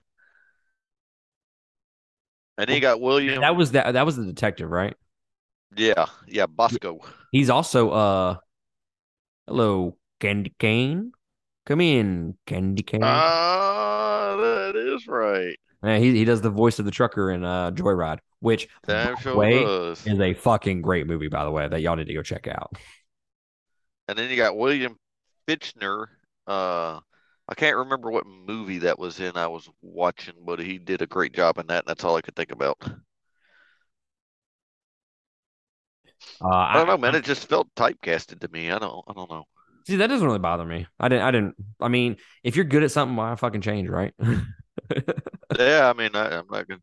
And 2.57 2.69
he 2.69 2.81
got 2.81 3.01
William. 3.01 3.41
that 3.41 3.55
was 3.57 3.73
that. 3.73 3.93
That 3.93 4.05
was 4.05 4.17
the 4.17 4.25
detective, 4.25 4.69
right? 4.71 4.95
yeah, 5.77 6.07
yeah, 6.27 6.47
Bosko. 6.47 7.01
He's 7.31 7.51
also 7.51 7.91
uh, 7.91 8.37
hello, 9.47 9.97
Candy 10.21 10.55
Cane. 10.59 11.13
Come 11.67 11.81
in, 11.81 12.37
Candy 12.47 12.83
Cane. 12.83 13.03
Ah, 13.05 14.37
that 14.37 14.77
is 14.77 15.07
right. 15.07 15.57
Yeah, 15.85 15.99
he 15.99 16.17
he 16.17 16.25
does 16.25 16.41
the 16.41 16.51
voice 16.51 16.79
of 16.81 16.85
the 16.85 16.91
trucker 16.91 17.31
in 17.31 17.45
uh 17.45 17.71
Joyride, 17.71 18.19
which 18.41 18.67
sure 18.89 19.37
way, 19.37 19.63
does. 19.63 20.05
is 20.05 20.19
a 20.19 20.35
fucking 20.35 20.83
great 20.83 21.07
movie, 21.07 21.29
by 21.29 21.45
the 21.45 21.51
way, 21.53 21.69
that 21.69 21.81
y'all 21.81 21.95
need 21.95 22.09
to 22.09 22.15
go 22.15 22.23
check 22.23 22.49
out. 22.49 22.77
And 24.09 24.19
then 24.19 24.31
you 24.31 24.37
got 24.37 24.57
William 24.57 24.97
Fichtner. 25.47 26.07
Uh, 26.47 27.01
I 27.49 27.55
can't 27.55 27.77
remember 27.77 28.11
what 28.11 28.27
movie 28.27 28.79
that 28.79 28.99
was 28.99 29.21
in. 29.21 29.37
I 29.37 29.47
was 29.47 29.69
watching, 29.81 30.35
but 30.45 30.59
he 30.59 30.79
did 30.79 31.01
a 31.03 31.07
great 31.07 31.33
job 31.33 31.59
in 31.59 31.67
that. 31.69 31.85
And 31.85 31.89
that's 31.89 32.05
all 32.05 32.17
I 32.17 32.21
could 32.21 32.37
think 32.37 32.53
about. 32.53 32.77
Uh, 36.43 36.49
I 36.49 36.75
don't 36.75 36.87
know, 36.87 36.99
man. 36.99 37.15
It 37.15 37.25
just 37.25 37.49
felt 37.49 37.69
typecasted 37.75 38.41
to 38.41 38.49
me. 38.49 38.71
I 38.71 38.79
don't. 38.79 39.05
I 39.09 39.13
don't 39.13 39.31
know. 39.31 39.45
See, 39.87 39.97
that 39.97 40.09
doesn't 40.09 40.27
really 40.27 40.39
bother 40.39 40.65
me. 40.65 40.87
I 41.01 41.09
didn't. 41.09 41.25
I 41.25 41.31
didn't. 41.31 41.55
I 41.81 41.89
mean, 41.89 42.17
if 42.45 42.57
you're 42.57 42.65
good 42.65 42.83
at 42.83 42.91
something, 42.91 43.17
why 43.17 43.35
fucking 43.35 43.63
change, 43.63 43.89
right? 43.89 44.13
Yeah, 45.59 45.89
I 45.89 45.93
mean, 45.99 46.11
I, 46.15 46.39
I'm 46.39 46.47
not 46.51 46.69
gonna, 46.69 46.81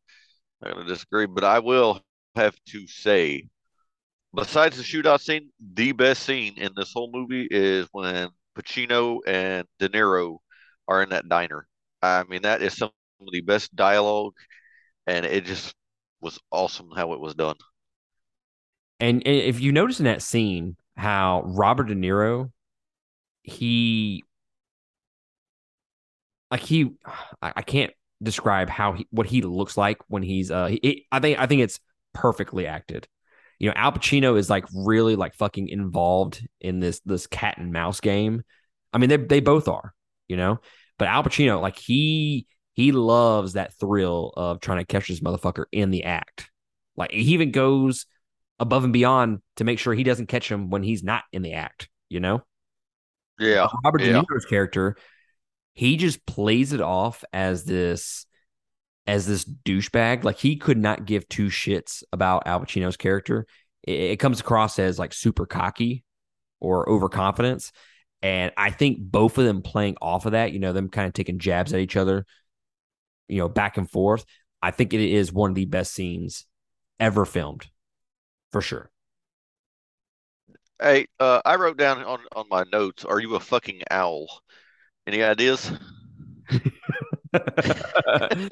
not 0.62 0.74
gonna 0.74 0.88
disagree, 0.88 1.28
but 1.28 1.44
I 1.44 1.60
will 1.60 2.02
have 2.36 2.56
to 2.70 2.88
say, 2.88 3.48
besides 4.34 4.78
the 4.78 4.84
shootout 4.84 5.22
scene, 5.22 5.52
the 5.74 5.92
best 5.94 6.24
scene 6.24 6.56
in 6.58 6.72
this 6.76 6.94
whole 6.94 7.12
movie 7.12 7.48
is 7.52 7.88
when 7.92 8.30
Pacino 8.58 9.20
and 9.28 9.68
De 9.80 9.90
Niro 9.90 10.40
are 10.88 11.04
in 11.04 11.10
that 11.10 11.30
diner. 11.30 11.68
I 12.02 12.24
mean, 12.24 12.44
that 12.44 12.62
is 12.62 12.76
some 12.76 12.92
of 13.22 13.28
the 13.32 13.42
best 13.42 13.76
dialogue, 13.76 14.34
and 15.08 15.26
it 15.26 15.46
just 15.46 15.74
was 16.22 16.40
awesome 16.52 16.90
how 16.96 17.14
it 17.14 17.20
was 17.20 17.36
done. 17.36 17.56
And 19.00 19.24
if 19.26 19.60
you 19.60 19.72
notice 19.72 20.00
in 20.00 20.06
that 20.06 20.22
scene 20.22 20.78
how 20.96 21.44
Robert 21.46 21.88
De 21.88 21.96
Niro, 21.96 22.52
he 23.44 24.24
like 26.52 26.62
he, 26.62 26.92
I, 27.42 27.62
can't 27.62 27.92
describe 28.24 28.70
how 28.70 28.94
he 28.94 29.08
what 29.12 29.26
he 29.26 29.42
looks 29.42 29.76
like 29.78 29.98
when 30.08 30.24
he's 30.24 30.52
uh. 30.52 30.70
I 31.12 31.20
think 31.20 31.40
I 31.40 31.46
think 31.46 31.62
it's 31.62 31.80
perfectly 32.14 32.66
acted. 32.66 33.08
You 33.60 33.70
know, 33.70 33.76
Al 33.76 33.92
Pacino 33.92 34.38
is 34.38 34.50
like 34.50 34.66
really 34.74 35.16
like 35.16 35.34
fucking 35.36 35.68
involved 35.68 36.46
in 36.62 36.80
this 36.80 37.02
this 37.02 37.28
cat 37.28 37.58
and 37.58 37.74
mouse 37.74 38.00
game. 38.00 38.44
I 38.94 38.98
mean, 38.98 39.10
they 39.10 39.18
they 39.18 39.40
both 39.42 39.68
are. 39.68 39.94
You 40.28 40.38
know, 40.38 40.60
but 40.98 41.08
Al 41.08 41.24
Pacino 41.24 41.62
like 41.62 41.78
he 41.78 42.48
he 42.74 42.92
loves 42.92 43.54
that 43.54 43.74
thrill 43.74 44.34
of 44.36 44.60
trying 44.60 44.80
to 44.80 44.86
catch 44.86 45.08
this 45.08 45.22
motherfucker 45.22 45.66
in 45.72 45.92
the 45.92 46.04
act. 46.04 46.50
Like 46.96 47.12
he 47.12 47.34
even 47.34 47.52
goes 47.52 48.06
above 48.60 48.84
and 48.84 48.94
beyond 48.94 49.40
to 49.58 49.64
make 49.64 49.80
sure 49.80 49.94
he 49.94 50.04
doesn't 50.04 50.28
catch 50.28 50.52
him 50.52 50.70
when 50.70 50.84
he's 50.84 51.04
not 51.04 51.24
in 51.32 51.42
the 51.42 51.54
act, 51.54 51.90
you 52.10 52.20
know? 52.20 52.44
Yeah, 53.40 53.68
Robert 53.84 54.02
yeah. 54.02 54.14
De 54.14 54.22
Niro's 54.22 54.46
character, 54.46 54.96
he 55.74 55.98
just 55.98 56.26
plays 56.26 56.74
it 56.74 56.82
off 56.82 57.24
as 57.34 57.66
this 57.66 58.26
as 59.08 59.28
this 59.28 59.46
douchebag. 59.46 60.24
Like 60.24 60.38
he 60.38 60.56
could 60.56 60.78
not 60.78 61.06
give 61.06 61.28
two 61.28 61.48
shits 61.48 62.04
about 62.12 62.48
Al 62.48 62.62
Pacino's 62.62 62.98
character. 62.98 63.46
It, 63.84 64.00
it 64.00 64.20
comes 64.20 64.40
across 64.40 64.80
as 64.80 64.98
like 64.98 65.14
super 65.14 65.46
cocky 65.46 66.04
or 66.60 66.90
overconfidence. 66.90 67.72
And 68.26 68.52
I 68.58 68.72
think 68.72 68.98
both 69.00 69.38
of 69.38 69.46
them 69.46 69.62
playing 69.62 69.98
off 70.02 70.26
of 70.26 70.32
that, 70.32 70.52
you 70.52 70.58
know, 70.58 70.74
them 70.74 70.90
kind 70.90 71.06
of 71.06 71.14
taking 71.14 71.38
jabs 71.38 71.74
at 71.74 71.80
each 71.80 71.96
other, 71.96 72.26
you 73.28 73.38
know, 73.38 73.48
back 73.48 73.78
and 73.78 73.88
forth. 73.88 74.26
I 74.64 74.72
think 74.72 74.96
it 74.96 75.00
is 75.00 75.32
one 75.32 75.52
of 75.52 75.56
the 75.56 75.66
best 75.66 75.94
scenes 75.94 76.48
ever 77.00 77.26
filmed, 77.26 77.68
for 78.52 78.62
sure. 78.62 78.90
Hey, 80.82 81.06
uh, 81.20 81.40
I 81.46 81.58
wrote 81.58 81.78
down 81.78 82.04
on 82.04 82.20
on 82.36 82.48
my 82.50 82.64
notes, 82.74 83.06
"Are 83.06 83.20
you 83.20 83.36
a 83.36 83.40
fucking 83.40 83.84
owl?" 83.92 84.42
Any 85.06 85.22
ideas? 85.22 85.72
I 87.32 88.50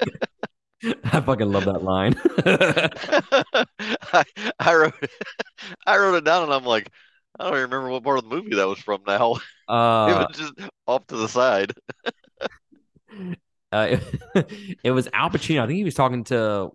fucking 1.20 1.50
love 1.50 1.64
that 1.64 1.82
line. 1.82 2.14
I, 4.12 4.24
I 4.60 4.74
wrote 4.76 4.94
I 5.86 5.96
wrote 5.96 6.14
it 6.14 6.24
down 6.24 6.44
and 6.44 6.54
I'm 6.54 6.64
like, 6.64 6.92
I 7.40 7.44
don't 7.44 7.54
even 7.54 7.70
remember 7.70 7.90
what 7.90 8.04
part 8.04 8.18
of 8.18 8.30
the 8.30 8.36
movie 8.36 8.54
that 8.54 8.68
was 8.68 8.78
from 8.78 9.02
now. 9.04 9.40
It 9.68 9.72
uh, 9.72 10.26
was 10.28 10.36
just 10.36 10.52
off 10.86 11.06
to 11.08 11.16
the 11.16 11.28
side. 11.28 11.72
uh, 13.72 13.98
it, 14.34 14.78
it 14.84 14.90
was 14.90 15.08
Al 15.12 15.30
Pacino. 15.30 15.62
I 15.62 15.66
think 15.66 15.78
he 15.78 15.84
was 15.84 15.94
talking 15.94 16.24
to 16.24 16.70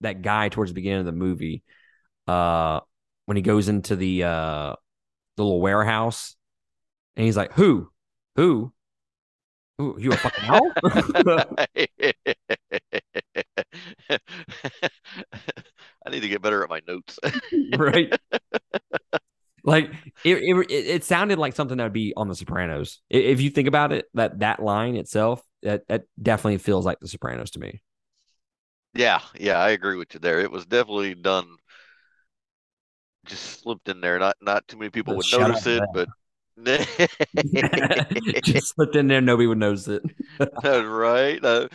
that 0.00 0.22
guy 0.22 0.48
towards 0.48 0.70
the 0.70 0.74
beginning 0.74 1.00
of 1.00 1.06
the 1.06 1.12
movie. 1.12 1.62
Uh, 2.26 2.80
when 3.26 3.36
he 3.36 3.42
goes 3.42 3.68
into 3.68 3.96
the 3.96 4.24
uh 4.24 4.74
the 5.36 5.42
little 5.42 5.60
warehouse, 5.60 6.36
and 7.16 7.24
he's 7.24 7.36
like, 7.36 7.52
"Who, 7.52 7.90
who, 8.36 8.72
who? 9.78 9.96
You 9.98 10.12
a 10.12 10.16
fucking 10.16 10.44
owl?" 10.44 10.72
I 16.04 16.10
need 16.10 16.20
to 16.20 16.28
get 16.28 16.42
better 16.42 16.62
at 16.62 16.68
my 16.68 16.80
notes. 16.86 17.18
right? 17.76 18.12
Like 19.64 19.92
it, 20.24 20.38
it, 20.38 20.70
it 20.70 21.04
sounded 21.04 21.38
like 21.38 21.54
something 21.54 21.76
that 21.76 21.84
would 21.84 21.92
be 21.92 22.12
on 22.16 22.28
The 22.28 22.34
Sopranos. 22.34 23.00
If 23.10 23.40
you 23.40 23.50
think 23.50 23.68
about 23.68 23.92
it, 23.92 24.06
that 24.14 24.40
that 24.40 24.62
line 24.62 24.96
itself, 24.96 25.42
that 25.62 25.86
that 25.88 26.04
definitely 26.20 26.58
feels 26.58 26.84
like 26.84 26.98
The 27.00 27.08
Sopranos 27.08 27.52
to 27.52 27.60
me. 27.60 27.80
Yeah, 28.94 29.20
yeah, 29.38 29.58
I 29.58 29.70
agree 29.70 29.96
with 29.96 30.14
you 30.14 30.20
there. 30.20 30.40
It 30.40 30.50
was 30.50 30.64
definitely 30.66 31.14
done, 31.14 31.56
just 33.26 33.60
slipped 33.60 33.88
in 33.88 34.00
there. 34.00 34.18
Not 34.18 34.36
not 34.40 34.66
too 34.68 34.76
many 34.76 34.90
people 34.90 35.16
would 35.16 35.30
notice 35.30 35.66
it, 35.66 35.84
but 35.92 36.08
Just 38.44 38.74
slipped 38.74 38.96
in 38.96 39.08
there, 39.08 39.20
nobody 39.20 39.46
would 39.46 39.58
notice 39.58 39.88
it. 39.88 40.02
That's 40.62 40.86
right. 40.86 41.44
Uh, 41.44 41.68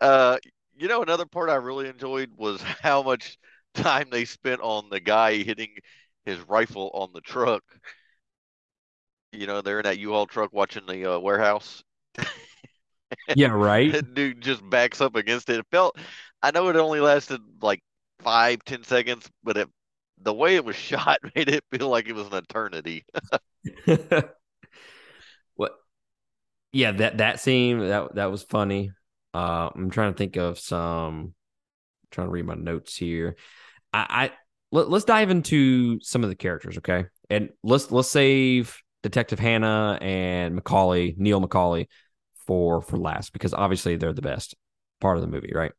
uh, 0.00 0.38
you 0.78 0.88
know, 0.88 1.02
another 1.02 1.26
part 1.26 1.50
I 1.50 1.56
really 1.56 1.88
enjoyed 1.88 2.30
was 2.36 2.62
how 2.62 3.02
much 3.02 3.38
time 3.74 4.08
they 4.10 4.24
spent 4.24 4.60
on 4.62 4.90
the 4.90 5.00
guy 5.00 5.36
hitting 5.42 5.76
his 6.26 6.38
rifle 6.40 6.90
on 6.92 7.10
the 7.14 7.22
truck. 7.22 7.62
You 9.32 9.46
know, 9.46 9.62
they're 9.62 9.80
in 9.80 9.84
that 9.84 9.98
U-Haul 9.98 10.26
truck 10.26 10.52
watching 10.52 10.84
the 10.86 11.14
uh, 11.14 11.18
warehouse. 11.18 11.82
Yeah, 13.34 13.48
right. 13.48 14.02
Dude 14.14 14.40
just 14.40 14.68
backs 14.68 15.00
up 15.00 15.14
against 15.14 15.48
it. 15.48 15.60
It 15.60 15.66
felt, 15.70 15.96
I 16.42 16.50
know 16.50 16.68
it 16.68 16.76
only 16.76 17.00
lasted 17.00 17.40
like 17.60 17.80
five, 18.20 18.64
ten 18.64 18.82
seconds, 18.82 19.28
but 19.42 19.56
it, 19.56 19.68
the 20.20 20.34
way 20.34 20.56
it 20.56 20.64
was 20.64 20.76
shot 20.90 21.18
made 21.34 21.48
it 21.48 21.64
feel 21.70 21.88
like 21.88 22.08
it 22.08 22.14
was 22.14 22.26
an 22.26 22.34
eternity. 22.34 23.04
what? 25.54 25.72
Yeah, 26.72 26.92
that 26.92 27.18
that 27.18 27.40
scene 27.40 27.78
that 27.80 28.14
that 28.16 28.30
was 28.30 28.42
funny. 28.42 28.90
Uh, 29.32 29.70
I'm 29.74 29.90
trying 29.90 30.12
to 30.12 30.18
think 30.18 30.36
of 30.36 30.58
some. 30.58 30.78
I'm 30.78 31.34
trying 32.10 32.26
to 32.28 32.32
read 32.32 32.46
my 32.46 32.54
notes 32.54 32.96
here. 32.96 33.36
I, 33.92 34.06
I 34.08 34.30
let, 34.72 34.90
let's 34.90 35.04
dive 35.04 35.30
into 35.30 36.00
some 36.00 36.22
of 36.24 36.30
the 36.30 36.36
characters, 36.36 36.78
okay? 36.78 37.06
And 37.30 37.50
let's 37.62 37.90
let's 37.90 38.08
save 38.08 38.76
Detective 39.02 39.38
Hanna 39.38 39.98
and 40.00 40.58
McCauley, 40.58 41.16
Neil 41.16 41.40
McCauley, 41.40 41.86
for 42.46 42.82
for 42.82 42.96
last 42.96 43.32
because 43.32 43.54
obviously 43.54 43.96
they're 43.96 44.12
the 44.12 44.22
best 44.22 44.54
part 45.00 45.16
of 45.16 45.22
the 45.22 45.28
movie, 45.28 45.52
right? 45.54 45.72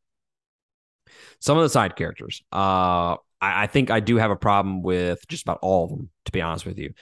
Some 1.40 1.56
of 1.56 1.62
the 1.62 1.68
side 1.68 1.96
characters. 1.96 2.42
Uh, 2.52 3.16
I, 3.40 3.64
I 3.64 3.66
think 3.66 3.90
I 3.90 4.00
do 4.00 4.16
have 4.16 4.30
a 4.30 4.36
problem 4.36 4.82
with 4.82 5.26
just 5.28 5.42
about 5.42 5.58
all 5.62 5.84
of 5.84 5.90
them, 5.90 6.10
to 6.26 6.32
be 6.32 6.40
honest 6.40 6.66
with 6.66 6.78
you. 6.78 6.92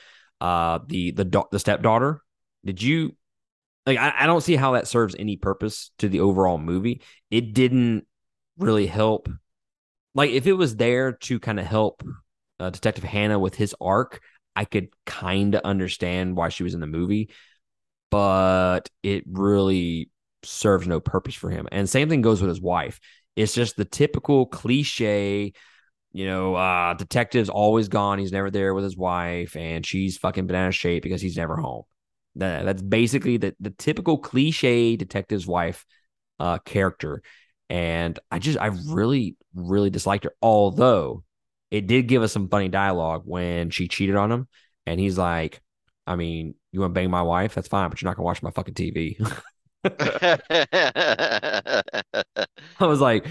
Uh, 0.41 0.81
the 0.87 1.13
the 1.13 1.45
the 1.51 1.59
stepdaughter. 1.59 2.21
Did 2.65 2.83
you 2.83 3.17
like? 3.87 3.99
I, 3.99 4.13
I 4.21 4.27
don't 4.27 4.43
see 4.43 4.57
how 4.57 4.73
that 4.73 4.89
serves 4.89 5.17
any 5.19 5.37
purpose 5.37 5.91
to 5.99 6.09
the 6.09 6.21
overall 6.21 6.59
movie. 6.59 7.03
It 7.31 7.55
didn't 7.55 8.07
really 8.59 8.87
help. 8.87 9.29
Like 10.17 10.31
if 10.31 10.47
it 10.47 10.55
was 10.55 10.77
there 10.77 11.13
to 11.13 11.39
kind 11.39 11.61
of 11.61 11.67
help 11.67 12.03
uh, 12.59 12.71
Detective 12.71 13.05
Hanna 13.05 13.39
with 13.39 13.55
his 13.55 13.75
arc, 13.81 14.23
I 14.57 14.65
could 14.65 14.89
kind 15.05 15.55
of 15.55 15.61
understand 15.61 16.37
why 16.37 16.49
she 16.49 16.63
was 16.63 16.73
in 16.73 16.81
the 16.81 16.87
movie, 16.87 17.29
but 18.11 18.89
it 19.03 19.25
really 19.31 20.11
serves 20.43 20.87
no 20.87 21.01
purpose 21.01 21.35
for 21.35 21.51
him. 21.51 21.69
And 21.71 21.87
same 21.87 22.09
thing 22.09 22.23
goes 22.23 22.41
with 22.41 22.49
his 22.49 22.63
wife. 22.63 22.99
It's 23.37 23.53
just 23.55 23.77
the 23.77 23.85
typical 23.85 24.47
cliche, 24.47 25.53
you 26.13 26.27
know, 26.27 26.55
uh, 26.55 26.95
detective's 26.95 27.51
always 27.51 27.89
gone. 27.89 28.19
He's 28.19 28.33
never 28.33 28.51
there 28.51 28.73
with 28.73 28.85
his 28.85 28.97
wife, 28.97 29.55
and 29.55 29.85
she's 29.85 30.17
fucking 30.17 30.47
banana 30.47 30.73
shape 30.73 31.03
because 31.03 31.21
he's 31.21 31.37
never 31.37 31.57
home. 31.57 31.83
That, 32.37 32.65
that's 32.65 32.81
basically 32.81 33.37
the, 33.37 33.55
the 33.61 33.71
typical 33.71 34.17
cliche 34.17 34.97
detective's 34.97 35.47
wife 35.47 35.85
uh, 36.41 36.57
character. 36.61 37.23
And 37.69 38.19
I 38.31 38.39
just, 38.39 38.59
I 38.59 38.67
really, 38.89 39.37
really 39.55 39.91
disliked 39.91 40.25
her. 40.25 40.35
Although 40.43 41.25
it 41.71 41.87
did 41.87 42.09
give 42.09 42.23
us 42.23 42.33
some 42.33 42.49
funny 42.49 42.69
dialogue 42.69 43.23
when 43.25 43.71
she 43.71 43.89
cheated 43.89 44.17
on 44.17 44.31
him. 44.31 44.49
And 44.87 45.01
he's 45.01 45.19
like, 45.19 45.61
I 46.07 46.17
mean, 46.17 46.55
you 46.73 46.81
want 46.81 46.93
to 46.93 47.01
bang 47.01 47.11
my 47.11 47.23
wife? 47.23 47.55
That's 47.55 47.69
fine, 47.69 47.91
but 47.91 48.01
you're 48.01 48.09
not 48.09 48.17
going 48.17 48.25
to 48.25 48.27
watch 48.27 48.43
my 48.43 48.51
fucking 48.53 48.75
TV. 48.75 49.17
I 52.81 52.87
was 52.87 53.01
like, 53.01 53.27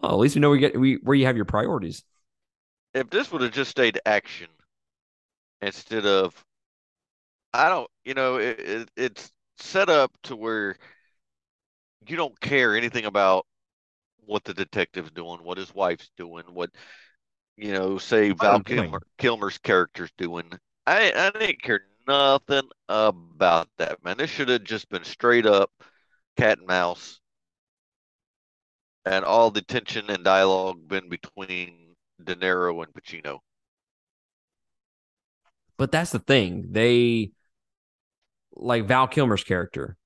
well, 0.00 0.12
at 0.12 0.18
least 0.18 0.34
we 0.34 0.40
know 0.40 0.50
we 0.50 0.58
get 0.58 0.78
we, 0.78 0.94
where 1.02 1.16
you 1.16 1.26
have 1.26 1.36
your 1.36 1.44
priorities. 1.44 2.02
if 2.94 3.10
this 3.10 3.30
would 3.30 3.42
have 3.42 3.52
just 3.52 3.70
stayed 3.70 4.00
action 4.06 4.48
instead 5.60 6.06
of, 6.06 6.44
I 7.54 7.68
don't, 7.68 7.88
you 8.04 8.14
know, 8.14 8.36
it, 8.36 8.60
it, 8.60 8.90
it's 8.96 9.32
set 9.58 9.88
up 9.88 10.12
to 10.24 10.36
where 10.36 10.76
you 12.06 12.16
don't 12.16 12.38
care 12.40 12.76
anything 12.76 13.04
about 13.04 13.46
what 14.26 14.44
the 14.44 14.54
detective's 14.54 15.10
doing, 15.10 15.38
what 15.42 15.58
his 15.58 15.74
wife's 15.74 16.10
doing, 16.16 16.44
what, 16.52 16.70
you 17.56 17.72
know, 17.72 17.98
say 17.98 18.30
oh, 18.30 18.34
Val 18.34 18.60
Kilmer, 18.60 19.00
Kilmer's 19.18 19.58
character's 19.58 20.12
doing. 20.18 20.50
I, 20.86 21.12
I 21.14 21.38
didn't 21.38 21.62
care 21.62 21.82
nothing 22.06 22.68
about 22.88 23.68
that, 23.78 24.04
man. 24.04 24.18
This 24.18 24.30
should 24.30 24.48
have 24.48 24.64
just 24.64 24.88
been 24.88 25.04
straight 25.04 25.46
up 25.46 25.70
cat 26.36 26.58
and 26.58 26.66
mouse 26.66 27.20
and 29.04 29.24
all 29.24 29.50
the 29.50 29.62
tension 29.62 30.10
and 30.10 30.24
dialogue 30.24 30.86
been 30.88 31.08
between 31.08 31.94
De 32.22 32.34
Niro 32.34 32.84
and 32.84 32.92
Pacino. 32.92 33.38
But 35.78 35.92
that's 35.92 36.10
the 36.10 36.18
thing. 36.18 36.68
They 36.70 37.30
like 38.54 38.88
Val 38.88 39.06
Kilmer's 39.06 39.44
character. 39.44 39.96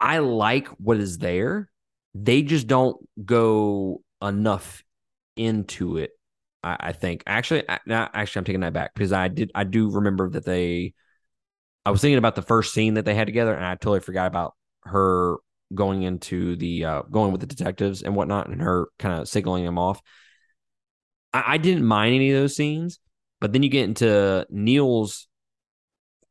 I 0.00 0.18
like 0.18 0.68
what 0.68 0.98
is 0.98 1.18
there. 1.18 1.70
They 2.14 2.42
just 2.42 2.66
don't 2.66 2.96
go 3.24 4.02
enough 4.22 4.82
into 5.36 5.96
it. 5.98 6.10
I, 6.62 6.76
I 6.80 6.92
think 6.92 7.22
actually, 7.26 7.68
I, 7.68 7.78
actually, 7.88 8.40
I'm 8.40 8.44
taking 8.44 8.60
that 8.60 8.72
back 8.72 8.94
because 8.94 9.12
I 9.12 9.28
did. 9.28 9.50
I 9.54 9.64
do 9.64 9.90
remember 9.90 10.30
that 10.30 10.44
they. 10.44 10.94
I 11.86 11.90
was 11.90 12.00
thinking 12.00 12.18
about 12.18 12.34
the 12.34 12.42
first 12.42 12.72
scene 12.72 12.94
that 12.94 13.04
they 13.04 13.14
had 13.14 13.26
together, 13.26 13.54
and 13.54 13.64
I 13.64 13.74
totally 13.74 14.00
forgot 14.00 14.26
about 14.26 14.54
her 14.84 15.36
going 15.74 16.02
into 16.02 16.56
the 16.56 16.84
uh, 16.84 17.02
going 17.02 17.32
with 17.32 17.40
the 17.40 17.46
detectives 17.46 18.02
and 18.02 18.14
whatnot, 18.16 18.48
and 18.48 18.62
her 18.62 18.88
kind 18.98 19.20
of 19.20 19.28
signaling 19.28 19.64
them 19.64 19.78
off. 19.78 20.00
I, 21.32 21.54
I 21.54 21.58
didn't 21.58 21.84
mind 21.84 22.14
any 22.14 22.30
of 22.30 22.40
those 22.40 22.56
scenes, 22.56 22.98
but 23.40 23.52
then 23.52 23.62
you 23.62 23.68
get 23.68 23.84
into 23.84 24.46
Neil's 24.50 25.28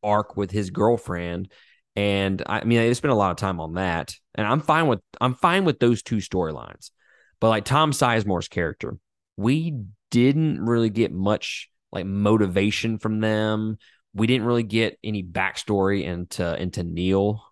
arc 0.01 0.35
with 0.35 0.51
his 0.51 0.69
girlfriend, 0.69 1.51
and 1.95 2.41
I 2.45 2.63
mean 2.63 2.79
they 2.79 2.93
spent 2.93 3.11
a 3.11 3.15
lot 3.15 3.31
of 3.31 3.37
time 3.37 3.59
on 3.59 3.73
that, 3.75 4.15
and 4.35 4.47
I'm 4.47 4.61
fine 4.61 4.87
with 4.87 4.99
I'm 5.21 5.35
fine 5.35 5.65
with 5.65 5.79
those 5.79 6.01
two 6.03 6.17
storylines. 6.17 6.91
But 7.39 7.49
like 7.49 7.65
Tom 7.65 7.91
Sizemore's 7.91 8.47
character, 8.47 8.97
we 9.37 9.77
didn't 10.11 10.63
really 10.63 10.89
get 10.89 11.11
much 11.11 11.69
like 11.91 12.05
motivation 12.05 12.97
from 12.97 13.19
them. 13.19 13.77
We 14.13 14.27
didn't 14.27 14.45
really 14.45 14.63
get 14.63 14.97
any 15.03 15.23
backstory 15.23 16.03
into 16.03 16.59
into 16.61 16.83
Neil, 16.83 17.43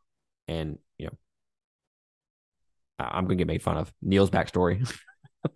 and 0.47 0.77
you 0.97 1.07
know, 1.07 1.17
I'm 2.99 3.25
gonna 3.25 3.35
get 3.35 3.47
made 3.47 3.63
fun 3.63 3.77
of 3.77 3.93
Neil's 4.01 4.29
backstory. 4.29 4.87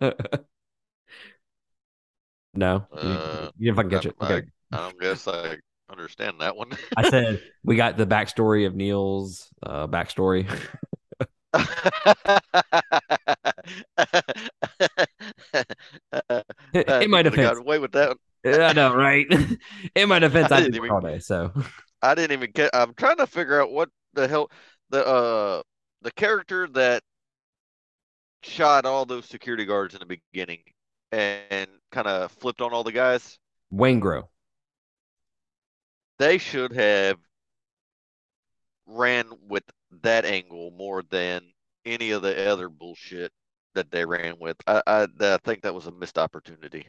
no, 2.54 2.86
you, 3.02 3.08
Uh, 3.08 3.50
you 3.58 3.72
didn't 3.72 3.76
fucking 3.76 3.90
catch 3.90 4.06
I, 4.06 4.08
it. 4.08 4.16
Okay. 4.20 4.46
I, 4.72 4.76
I 4.76 4.80
don't 4.80 5.00
guess 5.00 5.28
I 5.28 5.56
understand 5.90 6.40
that 6.40 6.56
one. 6.56 6.70
I 6.96 7.08
said 7.10 7.42
we 7.64 7.76
got 7.76 7.96
the 7.96 8.06
backstory 8.06 8.66
of 8.66 8.74
Neil's 8.74 9.48
uh, 9.62 9.86
backstory. 9.86 10.46
In 16.72 17.10
my 17.10 17.22
defense, 17.22 17.48
got 17.48 17.58
away 17.58 17.78
with 17.78 17.92
that. 17.92 18.16
I 18.46 18.72
know, 18.72 18.94
right? 18.94 19.26
In 19.94 20.08
my 20.08 20.18
defense, 20.18 20.52
I 20.52 20.56
I 20.56 20.60
did 20.60 20.72
didn't 20.72 20.84
even- 20.84 20.90
all 20.90 21.00
day, 21.00 21.18
so 21.18 21.52
I 22.02 22.14
didn't 22.14 22.32
even 22.32 22.50
get. 22.52 22.70
I'm 22.74 22.94
trying 22.94 23.16
to 23.16 23.26
figure 23.26 23.60
out 23.60 23.72
what 23.72 23.88
the 24.14 24.28
hell 24.28 24.50
the 24.90 25.06
uh 25.06 25.62
the 26.02 26.12
character 26.12 26.68
that 26.68 27.02
shot 28.42 28.84
all 28.84 29.04
those 29.04 29.26
security 29.26 29.64
guards 29.64 29.94
in 29.94 30.00
the 30.00 30.18
beginning 30.32 30.60
and 31.10 31.68
kind 31.90 32.06
of 32.06 32.30
flipped 32.32 32.60
on 32.60 32.72
all 32.72 32.84
the 32.84 32.92
guys. 32.92 33.38
Waingro. 33.72 34.24
They 36.18 36.38
should 36.38 36.72
have 36.72 37.18
ran 38.86 39.26
with 39.48 39.64
that 40.02 40.24
angle 40.24 40.70
more 40.70 41.02
than 41.02 41.42
any 41.84 42.10
of 42.10 42.22
the 42.22 42.50
other 42.50 42.68
bullshit 42.68 43.32
that 43.74 43.90
they 43.90 44.04
ran 44.04 44.36
with. 44.38 44.56
I 44.66 44.82
I, 44.86 45.06
I 45.20 45.38
think 45.44 45.62
that 45.62 45.74
was 45.74 45.86
a 45.86 45.92
missed 45.92 46.18
opportunity. 46.18 46.86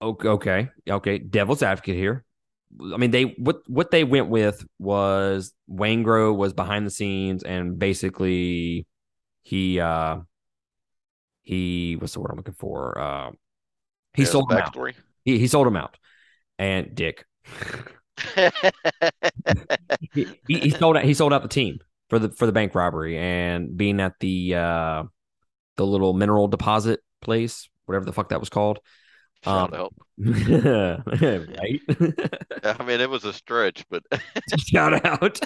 Okay, 0.00 0.28
okay, 0.28 0.68
okay. 0.88 1.18
Devil's 1.18 1.62
advocate 1.62 1.96
here. 1.96 2.24
I 2.92 2.96
mean, 2.96 3.10
they 3.10 3.34
what 3.38 3.62
what 3.68 3.90
they 3.90 4.04
went 4.04 4.28
with 4.28 4.64
was 4.78 5.52
Waingro 5.70 6.34
was 6.34 6.52
behind 6.52 6.86
the 6.86 6.90
scenes 6.90 7.42
and 7.42 7.78
basically 7.78 8.86
he 9.42 9.78
uh 9.78 10.18
he 11.42 11.96
what's 11.96 12.14
the 12.14 12.20
word 12.20 12.30
I'm 12.30 12.36
looking 12.38 12.54
for? 12.54 12.98
Uh, 12.98 13.30
he 14.14 14.24
sold 14.24 14.50
him 14.50 14.58
out. 14.58 14.74
backstory. 14.74 14.94
He, 15.24 15.38
he 15.38 15.46
sold 15.46 15.66
him 15.66 15.76
out, 15.76 15.96
and 16.62 16.94
Dick 16.94 17.24
he, 20.12 20.26
he, 20.46 20.70
sold 20.70 20.96
out 20.96 21.04
he 21.04 21.14
sold 21.14 21.32
out 21.32 21.42
the 21.42 21.48
team 21.48 21.80
for 22.08 22.18
the 22.18 22.28
for 22.30 22.46
the 22.46 22.52
bank 22.52 22.74
robbery 22.74 23.18
and 23.18 23.76
being 23.76 24.00
at 24.00 24.12
the 24.20 24.54
uh 24.54 25.02
the 25.76 25.86
little 25.86 26.12
mineral 26.12 26.48
deposit 26.48 27.00
place, 27.20 27.68
whatever 27.86 28.04
the 28.04 28.12
fuck 28.12 28.28
that 28.28 28.40
was 28.40 28.48
called. 28.48 28.78
Um, 29.44 29.72
help. 29.72 29.94
right? 30.18 31.80
I 32.64 32.84
mean, 32.84 33.00
it 33.00 33.10
was 33.10 33.24
a 33.24 33.32
stretch, 33.32 33.84
but 33.90 34.04
Shout 34.58 35.04
out. 35.04 35.40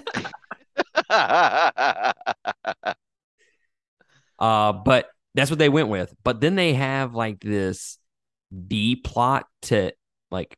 Uh, 4.39 4.73
but 4.73 5.09
that's 5.35 5.51
what 5.51 5.59
they 5.59 5.71
went 5.71 5.89
with. 5.89 6.15
But 6.23 6.41
then 6.41 6.57
they 6.57 6.75
have 6.75 7.15
like 7.15 7.41
this 7.41 7.99
B 8.67 8.97
plot 8.97 9.47
to 9.63 9.93
like, 10.31 10.57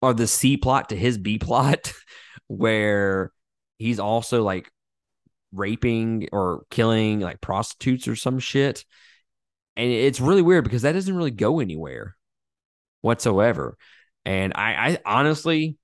or 0.00 0.14
the 0.14 0.26
C 0.26 0.56
plot 0.56 0.90
to 0.90 0.96
his 0.96 1.18
B 1.18 1.38
plot, 1.38 1.92
where 2.46 3.32
he's 3.78 3.98
also 3.98 4.42
like 4.42 4.70
raping 5.52 6.28
or 6.32 6.64
killing 6.70 7.20
like 7.20 7.40
prostitutes 7.40 8.08
or 8.08 8.16
some 8.16 8.38
shit. 8.38 8.84
And 9.76 9.90
it's 9.90 10.20
really 10.20 10.42
weird 10.42 10.64
because 10.64 10.82
that 10.82 10.92
doesn't 10.92 11.16
really 11.16 11.30
go 11.30 11.60
anywhere 11.60 12.16
whatsoever. 13.00 13.76
And 14.24 14.52
I, 14.54 14.72
I 14.72 14.98
honestly, 15.06 15.76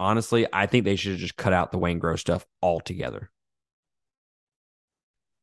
honestly, 0.00 0.46
I 0.52 0.66
think 0.66 0.84
they 0.84 0.96
should 0.96 1.18
just 1.18 1.36
cut 1.36 1.52
out 1.52 1.70
the 1.70 1.78
Wayne 1.78 1.98
Gross 1.98 2.20
stuff 2.20 2.46
altogether. 2.62 3.30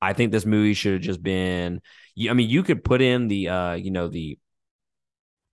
I 0.02 0.14
think 0.14 0.32
this 0.32 0.46
movie 0.46 0.74
should 0.74 0.94
have 0.94 1.02
just 1.02 1.24
been. 1.24 1.82
I 2.30 2.34
mean, 2.34 2.50
you 2.50 2.64
could 2.64 2.84
put 2.84 3.02
in 3.02 3.28
the, 3.28 3.50
uh, 3.50 3.74
you 3.74 3.92
know, 3.92 4.08
the, 4.08 4.38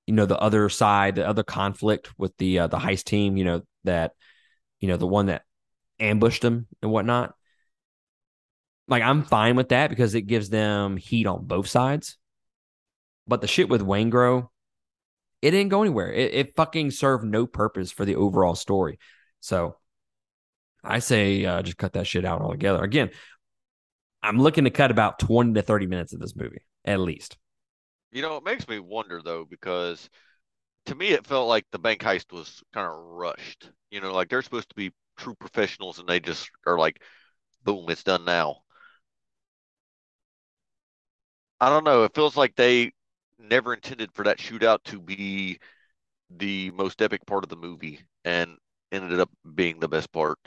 you 0.06 0.14
know, 0.14 0.26
the 0.26 0.38
other 0.38 0.68
side, 0.68 1.16
the 1.16 1.26
other 1.26 1.42
conflict 1.42 2.10
with 2.18 2.36
the 2.36 2.60
uh, 2.60 2.66
the 2.66 2.78
heist 2.78 3.04
team. 3.04 3.36
You 3.36 3.44
know 3.44 3.62
that, 3.84 4.12
you 4.80 4.88
know, 4.88 4.96
the 4.96 5.06
one 5.06 5.26
that 5.26 5.42
ambushed 6.00 6.42
them 6.42 6.66
and 6.82 6.90
whatnot. 6.90 7.34
Like, 8.88 9.02
I'm 9.02 9.22
fine 9.22 9.56
with 9.56 9.70
that 9.70 9.90
because 9.90 10.14
it 10.14 10.22
gives 10.22 10.50
them 10.50 10.96
heat 10.96 11.26
on 11.26 11.46
both 11.46 11.68
sides. 11.68 12.18
But 13.26 13.40
the 13.40 13.46
shit 13.46 13.68
with 13.68 13.80
Waingro, 13.80 14.48
it 15.40 15.52
didn't 15.52 15.70
go 15.70 15.82
anywhere. 15.82 16.12
It, 16.12 16.34
it 16.34 16.56
fucking 16.56 16.90
served 16.90 17.24
no 17.24 17.46
purpose 17.46 17.92
for 17.92 18.04
the 18.04 18.16
overall 18.16 18.56
story. 18.56 18.98
So 19.40 19.76
I 20.84 20.98
say 20.98 21.44
uh, 21.44 21.62
just 21.62 21.78
cut 21.78 21.92
that 21.92 22.06
shit 22.06 22.24
out 22.24 22.42
altogether. 22.42 22.82
Again, 22.82 23.10
I'm 24.22 24.40
looking 24.40 24.64
to 24.64 24.70
cut 24.70 24.90
about 24.90 25.18
20 25.20 25.54
to 25.54 25.62
30 25.62 25.86
minutes 25.86 26.12
of 26.12 26.20
this 26.20 26.36
movie, 26.36 26.64
at 26.84 27.00
least. 27.00 27.36
You 28.12 28.22
know, 28.22 28.36
it 28.36 28.44
makes 28.44 28.68
me 28.68 28.78
wonder 28.78 29.20
though, 29.22 29.44
because 29.44 30.08
to 30.86 30.94
me 30.94 31.10
it 31.10 31.26
felt 31.26 31.48
like 31.48 31.66
the 31.72 31.78
bank 31.78 32.02
heist 32.02 32.32
was 32.32 32.62
kind 32.74 32.86
of 32.88 32.94
rushed. 32.94 33.70
You 33.90 34.00
know, 34.00 34.14
like 34.14 34.28
they're 34.30 34.42
supposed 34.42 34.70
to 34.70 34.76
be 34.76 34.92
true 35.18 35.34
professionals 35.36 35.98
and 35.98 36.08
they 36.08 36.20
just 36.20 36.50
are 36.66 36.78
like, 36.78 37.02
boom, 37.64 37.90
it's 37.90 38.04
done 38.04 38.24
now. 38.24 38.62
I 41.60 41.68
don't 41.68 41.84
know. 41.84 42.04
It 42.04 42.14
feels 42.14 42.36
like 42.36 42.54
they 42.56 42.92
never 43.38 43.74
intended 43.74 44.12
for 44.12 44.24
that 44.24 44.38
shootout 44.38 44.82
to 44.84 45.00
be 45.00 45.58
the 46.30 46.70
most 46.72 47.02
epic 47.02 47.26
part 47.26 47.44
of 47.44 47.50
the 47.50 47.56
movie 47.56 48.00
and 48.24 48.58
ended 48.92 49.20
up 49.20 49.30
being 49.54 49.80
the 49.80 49.88
best 49.88 50.12
part. 50.12 50.38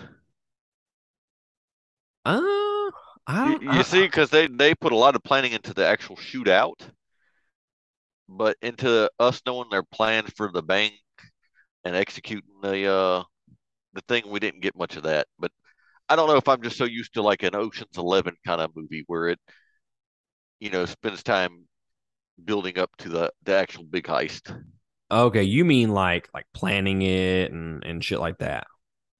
Uh, 2.25 2.91
I 3.28 3.58
You, 3.58 3.60
you 3.62 3.84
see, 3.84 4.04
because 4.06 4.30
they 4.30 4.47
they 4.47 4.75
put 4.75 4.91
a 4.91 4.97
lot 4.97 5.15
of 5.15 5.23
planning 5.23 5.54
into 5.54 5.73
the 5.73 5.86
actual 5.88 6.17
shootout, 6.17 6.89
but 8.27 8.57
into 8.61 9.09
us 9.19 9.41
knowing 9.45 9.69
their 9.69 9.83
plans 9.83 10.31
for 10.35 10.51
the 10.51 10.63
bank 10.63 10.93
and 11.85 11.95
executing 11.95 12.61
the 12.61 12.91
uh 12.91 13.23
the 13.93 14.01
thing, 14.07 14.23
we 14.29 14.39
didn't 14.39 14.61
get 14.61 14.77
much 14.77 14.97
of 14.97 15.03
that. 15.03 15.27
But 15.39 15.51
I 16.09 16.15
don't 16.15 16.27
know 16.29 16.38
if 16.38 16.47
I'm 16.47 16.61
just 16.61 16.77
so 16.77 16.85
used 16.85 17.15
to 17.15 17.23
like 17.23 17.43
an 17.43 17.55
Ocean's 17.55 17.97
Eleven 17.97 18.35
kind 18.45 18.61
of 18.61 18.75
movie 18.75 19.03
where 19.07 19.29
it, 19.29 19.39
you 20.59 20.69
know, 20.69 20.85
spends 20.85 21.23
time 21.23 21.65
building 22.45 22.79
up 22.79 22.91
to 22.99 23.09
the 23.09 23.31
the 23.43 23.55
actual 23.55 23.83
big 23.83 24.05
heist. 24.05 24.63
Okay, 25.11 25.43
you 25.43 25.65
mean 25.65 25.91
like 25.91 26.29
like 26.33 26.45
planning 26.53 27.01
it 27.01 27.51
and 27.51 27.83
and 27.83 28.03
shit 28.03 28.19
like 28.19 28.39
that. 28.39 28.67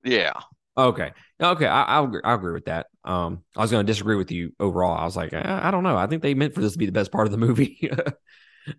Yeah. 0.04 0.34
Okay. 0.78 1.14
Okay, 1.42 1.68
I, 1.68 1.84
I'll 1.84 2.06
agree, 2.06 2.22
I'll 2.24 2.36
agree 2.36 2.54
with 2.54 2.66
that. 2.66 2.88
Um, 3.06 3.44
I 3.56 3.62
was 3.62 3.72
going 3.72 3.86
to 3.86 3.92
disagree 3.92 4.18
with 4.18 4.32
you 4.32 4.52
overall. 4.60 4.98
I 4.98 5.06
was 5.06 5.16
like, 5.16 5.34
I, 5.34 5.62
I 5.64 5.72
don't 5.72 5.84
know. 5.84 5.96
I 5.96 6.08
think 6.08 6.22
they 6.22 6.34
meant 6.34 6.54
for 6.54 6.62
this 6.62 6.74
to 6.74 6.78
be 6.78 6.86
the 6.86 6.92
best 6.92 7.12
part 7.12 7.28
of 7.28 7.32
the 7.32 7.38
movie. 7.38 7.90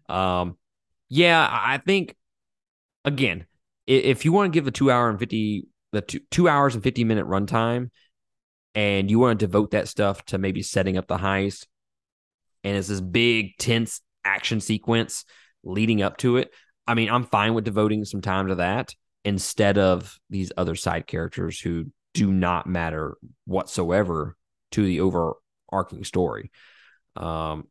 um, 0.08 0.56
yeah, 1.08 1.48
I 1.50 1.78
think 1.78 2.14
again, 3.04 3.46
if 3.86 4.24
you 4.24 4.32
want 4.32 4.52
to 4.52 4.56
give 4.56 4.64
the 4.64 4.70
two 4.70 4.90
hour 4.90 5.08
and 5.08 5.18
fifty 5.18 5.66
the 5.92 6.00
two, 6.00 6.20
two 6.30 6.48
hours 6.48 6.74
and 6.74 6.82
fifty 6.82 7.04
minute 7.04 7.26
runtime, 7.26 7.90
and 8.74 9.10
you 9.10 9.18
want 9.18 9.38
to 9.38 9.46
devote 9.46 9.70
that 9.70 9.88
stuff 9.88 10.24
to 10.26 10.38
maybe 10.38 10.62
setting 10.62 10.96
up 10.98 11.06
the 11.06 11.16
heist, 11.16 11.66
and 12.64 12.76
it's 12.76 12.88
this 12.88 13.00
big 13.00 13.56
tense 13.58 14.00
action 14.24 14.60
sequence 14.60 15.24
leading 15.62 16.02
up 16.02 16.16
to 16.18 16.36
it. 16.36 16.52
I 16.86 16.94
mean, 16.94 17.08
I'm 17.10 17.24
fine 17.24 17.54
with 17.54 17.64
devoting 17.64 18.04
some 18.04 18.20
time 18.20 18.48
to 18.48 18.56
that 18.56 18.94
instead 19.24 19.78
of 19.78 20.18
these 20.30 20.52
other 20.56 20.76
side 20.76 21.06
characters 21.06 21.58
who 21.58 21.86
do 22.14 22.32
not 22.32 22.66
matter 22.66 23.16
whatsoever 23.44 24.36
to 24.72 24.84
the 24.84 25.00
overarching 25.00 26.04
story. 26.04 26.50
Um, 27.16 27.66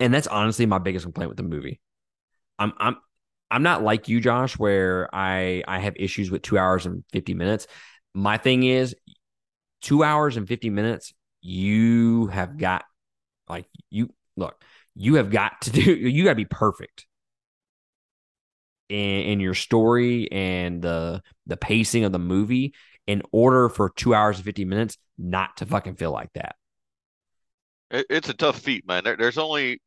and 0.00 0.12
that's 0.12 0.26
honestly 0.26 0.66
my 0.66 0.78
biggest 0.78 1.04
complaint 1.04 1.28
with 1.28 1.36
the 1.36 1.44
movie. 1.44 1.80
I'm 2.58 2.72
I'm 2.78 2.96
I'm 3.50 3.62
not 3.62 3.82
like 3.82 4.08
you, 4.08 4.20
Josh, 4.20 4.58
where 4.58 5.08
I 5.14 5.62
I 5.68 5.78
have 5.78 5.94
issues 5.96 6.30
with 6.30 6.42
two 6.42 6.58
hours 6.58 6.86
and 6.86 7.04
fifty 7.12 7.34
minutes. 7.34 7.66
My 8.14 8.38
thing 8.38 8.62
is, 8.64 8.96
two 9.82 10.02
hours 10.02 10.36
and 10.36 10.48
fifty 10.48 10.70
minutes. 10.70 11.12
You 11.42 12.26
have 12.28 12.58
got 12.58 12.84
like 13.48 13.66
you 13.90 14.12
look. 14.36 14.62
You 14.94 15.14
have 15.14 15.30
got 15.30 15.62
to 15.62 15.70
do. 15.70 15.82
You 15.94 16.24
got 16.24 16.30
to 16.30 16.36
be 16.36 16.44
perfect 16.44 17.06
in, 18.88 18.96
in 18.98 19.40
your 19.40 19.54
story 19.54 20.30
and 20.32 20.82
the 20.82 21.22
the 21.46 21.56
pacing 21.56 22.04
of 22.04 22.12
the 22.12 22.18
movie 22.18 22.74
in 23.06 23.22
order 23.32 23.68
for 23.68 23.90
two 23.90 24.14
hours 24.14 24.36
and 24.36 24.44
50 24.44 24.64
minutes 24.64 24.98
not 25.18 25.56
to 25.58 25.66
fucking 25.66 25.96
feel 25.96 26.12
like 26.12 26.32
that. 26.34 26.56
It's 27.90 28.28
a 28.28 28.34
tough 28.34 28.60
feat, 28.60 28.86
man. 28.86 29.02
There, 29.02 29.16
there's 29.16 29.38
only 29.38 29.80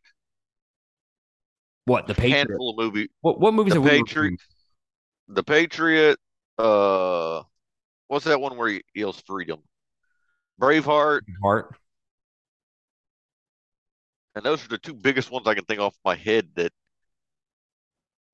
what 1.86 2.08
the 2.08 2.14
Patriot 2.14 2.48
handful 2.50 2.72
of 2.72 2.78
movie. 2.78 3.10
What 3.22 3.40
what 3.40 3.54
movies 3.54 3.74
the 3.74 3.82
Patriot, 3.82 4.40
The 5.28 5.44
Patriot. 5.44 6.18
Uh, 6.58 7.44
what's 8.08 8.26
that 8.26 8.40
one 8.40 8.58
where 8.58 8.70
he 8.70 8.84
yells 8.94 9.22
freedom? 9.26 9.60
Braveheart. 10.62 11.22
Heart. 11.42 11.76
And 14.36 14.44
those 14.44 14.66
are 14.66 14.70
the 14.70 14.78
two 14.78 14.94
biggest 14.94 15.30
ones 15.32 15.48
I 15.48 15.54
can 15.54 15.66
think 15.66 15.80
off 15.80 15.96
my 16.04 16.16
head 16.16 16.48
that 16.56 16.72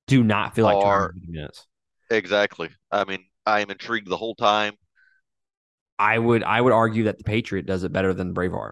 do 0.07 0.23
not 0.23 0.55
feel 0.55 0.65
like 0.65 0.77
are, 0.77 1.13
minutes. 1.27 1.67
Exactly. 2.09 2.69
I 2.91 3.05
mean, 3.05 3.25
I 3.45 3.61
am 3.61 3.69
intrigued 3.69 4.09
the 4.09 4.17
whole 4.17 4.35
time. 4.35 4.73
I 5.97 6.17
would 6.17 6.43
I 6.43 6.61
would 6.61 6.73
argue 6.73 7.03
that 7.05 7.17
the 7.17 7.23
Patriot 7.23 7.65
does 7.65 7.83
it 7.83 7.91
better 7.91 8.13
than 8.13 8.33
Braveheart 8.33 8.71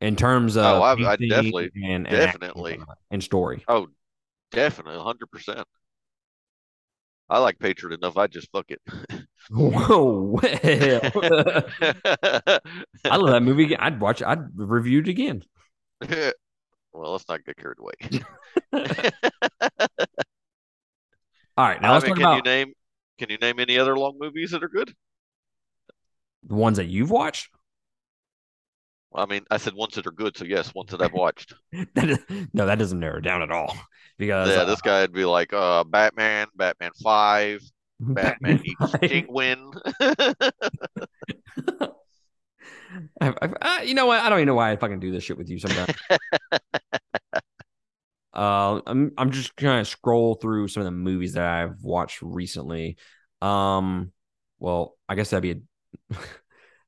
in 0.00 0.16
terms 0.16 0.56
of 0.56 0.64
oh, 0.64 0.82
I, 0.82 0.92
I 0.92 1.16
definitely 1.16 1.70
and, 1.74 2.06
and 2.06 2.16
definitely 2.16 2.80
and 3.10 3.22
story. 3.22 3.64
Oh, 3.66 3.88
definitely, 4.52 5.00
hundred 5.02 5.30
percent. 5.30 5.66
I 7.30 7.38
like 7.38 7.58
Patriot 7.58 7.94
enough. 7.94 8.16
I 8.16 8.26
just 8.26 8.50
fuck 8.50 8.70
it. 8.70 8.80
Whoa, 9.50 10.38
well. 10.42 11.60
I 13.08 13.16
love 13.16 13.30
that 13.30 13.42
movie. 13.42 13.76
I'd 13.76 14.00
watch. 14.00 14.20
It. 14.22 14.28
I'd 14.28 14.46
review 14.54 15.00
it 15.00 15.08
again. 15.08 15.42
well, 16.08 17.12
let's 17.12 17.28
not 17.28 17.44
get 17.44 17.56
carried 17.56 17.78
away. 17.78 17.94
All 21.56 21.66
right, 21.66 21.80
now 21.80 21.92
I 21.92 21.94
let's 21.94 22.04
mean, 22.04 22.14
talk 22.14 22.16
can 22.16 22.26
about 22.26 22.34
you 22.34 22.42
name 22.42 22.72
can 23.18 23.30
you 23.30 23.38
name 23.38 23.60
any 23.60 23.78
other 23.78 23.96
long 23.96 24.16
movies 24.18 24.50
that 24.52 24.64
are 24.64 24.68
good? 24.68 24.94
the 26.42 26.54
ones 26.54 26.76
that 26.78 26.86
you've 26.86 27.10
watched. 27.10 27.50
I 29.14 29.26
mean, 29.26 29.44
I 29.50 29.56
said 29.56 29.74
ones 29.74 29.94
that 29.94 30.06
are 30.06 30.12
good, 30.12 30.36
so 30.36 30.44
yes, 30.44 30.74
ones 30.74 30.90
that 30.90 31.02
I've 31.02 31.12
watched. 31.12 31.54
that 31.94 32.10
is, 32.10 32.18
no, 32.52 32.66
that 32.66 32.78
doesn't 32.78 33.00
narrow 33.00 33.20
down 33.20 33.42
at 33.42 33.50
all. 33.50 33.76
Because 34.18 34.50
yeah, 34.50 34.62
uh, 34.62 34.64
this 34.66 34.80
guy 34.80 35.00
would 35.00 35.12
be 35.12 35.24
like 35.24 35.52
uh, 35.52 35.82
Batman, 35.84 36.46
Batman 36.54 36.92
Five, 37.02 37.62
Batman 38.00 38.60
eats 38.64 38.92
Penguin. 39.00 39.72
I, 43.20 43.28
I, 43.28 43.48
I, 43.62 43.82
you 43.82 43.94
know 43.94 44.06
what? 44.06 44.20
I 44.20 44.28
don't 44.28 44.38
even 44.38 44.46
know 44.46 44.54
why 44.54 44.72
I 44.72 44.76
fucking 44.76 45.00
do 45.00 45.12
this 45.12 45.24
shit 45.24 45.38
with 45.38 45.48
you 45.48 45.58
sometimes. 45.58 45.94
uh, 48.34 48.80
I'm 48.86 49.12
I'm 49.16 49.30
just 49.30 49.56
trying 49.56 49.84
to 49.84 49.90
scroll 49.90 50.34
through 50.34 50.68
some 50.68 50.82
of 50.82 50.84
the 50.84 50.90
movies 50.92 51.34
that 51.34 51.44
I've 51.44 51.82
watched 51.82 52.20
recently. 52.22 52.96
Um, 53.42 54.12
well, 54.58 54.96
I 55.08 55.14
guess 55.14 55.30
that'd 55.30 55.42
be 55.42 55.62
a 56.12 56.16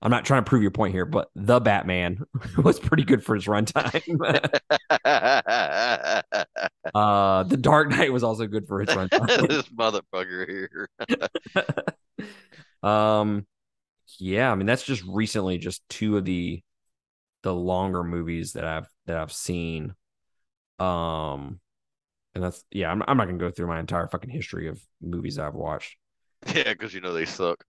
I'm 0.02 0.10
not 0.10 0.24
trying 0.24 0.44
to 0.44 0.48
prove 0.48 0.62
your 0.62 0.72
point 0.72 0.92
here, 0.92 1.06
but 1.06 1.30
the 1.36 1.60
Batman 1.60 2.24
was 2.58 2.80
pretty 2.80 3.04
good 3.04 3.24
for 3.24 3.36
his 3.36 3.46
runtime. 3.46 4.02
uh, 6.94 7.42
the 7.44 7.56
Dark 7.56 7.90
Knight 7.90 8.12
was 8.12 8.24
also 8.24 8.48
good 8.48 8.66
for 8.66 8.80
his 8.80 8.88
runtime. 8.96 9.48
this 9.48 9.68
motherfucker 9.68 10.48
here. 10.48 10.88
um, 12.82 13.46
yeah, 14.18 14.50
I 14.50 14.56
mean 14.56 14.66
that's 14.66 14.82
just 14.82 15.04
recently 15.04 15.58
just 15.58 15.88
two 15.88 16.16
of 16.16 16.24
the 16.24 16.62
the 17.44 17.54
longer 17.54 18.02
movies 18.02 18.54
that 18.54 18.64
I've 18.64 18.88
that 19.06 19.16
I've 19.16 19.32
seen. 19.32 19.94
Um, 20.80 21.60
and 22.34 22.42
that's 22.42 22.64
yeah, 22.72 22.90
I'm 22.90 23.04
I'm 23.06 23.16
not 23.16 23.26
gonna 23.26 23.38
go 23.38 23.52
through 23.52 23.68
my 23.68 23.78
entire 23.78 24.08
fucking 24.08 24.30
history 24.30 24.66
of 24.66 24.82
movies 25.00 25.38
I've 25.38 25.54
watched. 25.54 25.96
Yeah, 26.52 26.72
because 26.72 26.92
you 26.92 27.00
know 27.00 27.12
they 27.12 27.24
suck. 27.24 27.64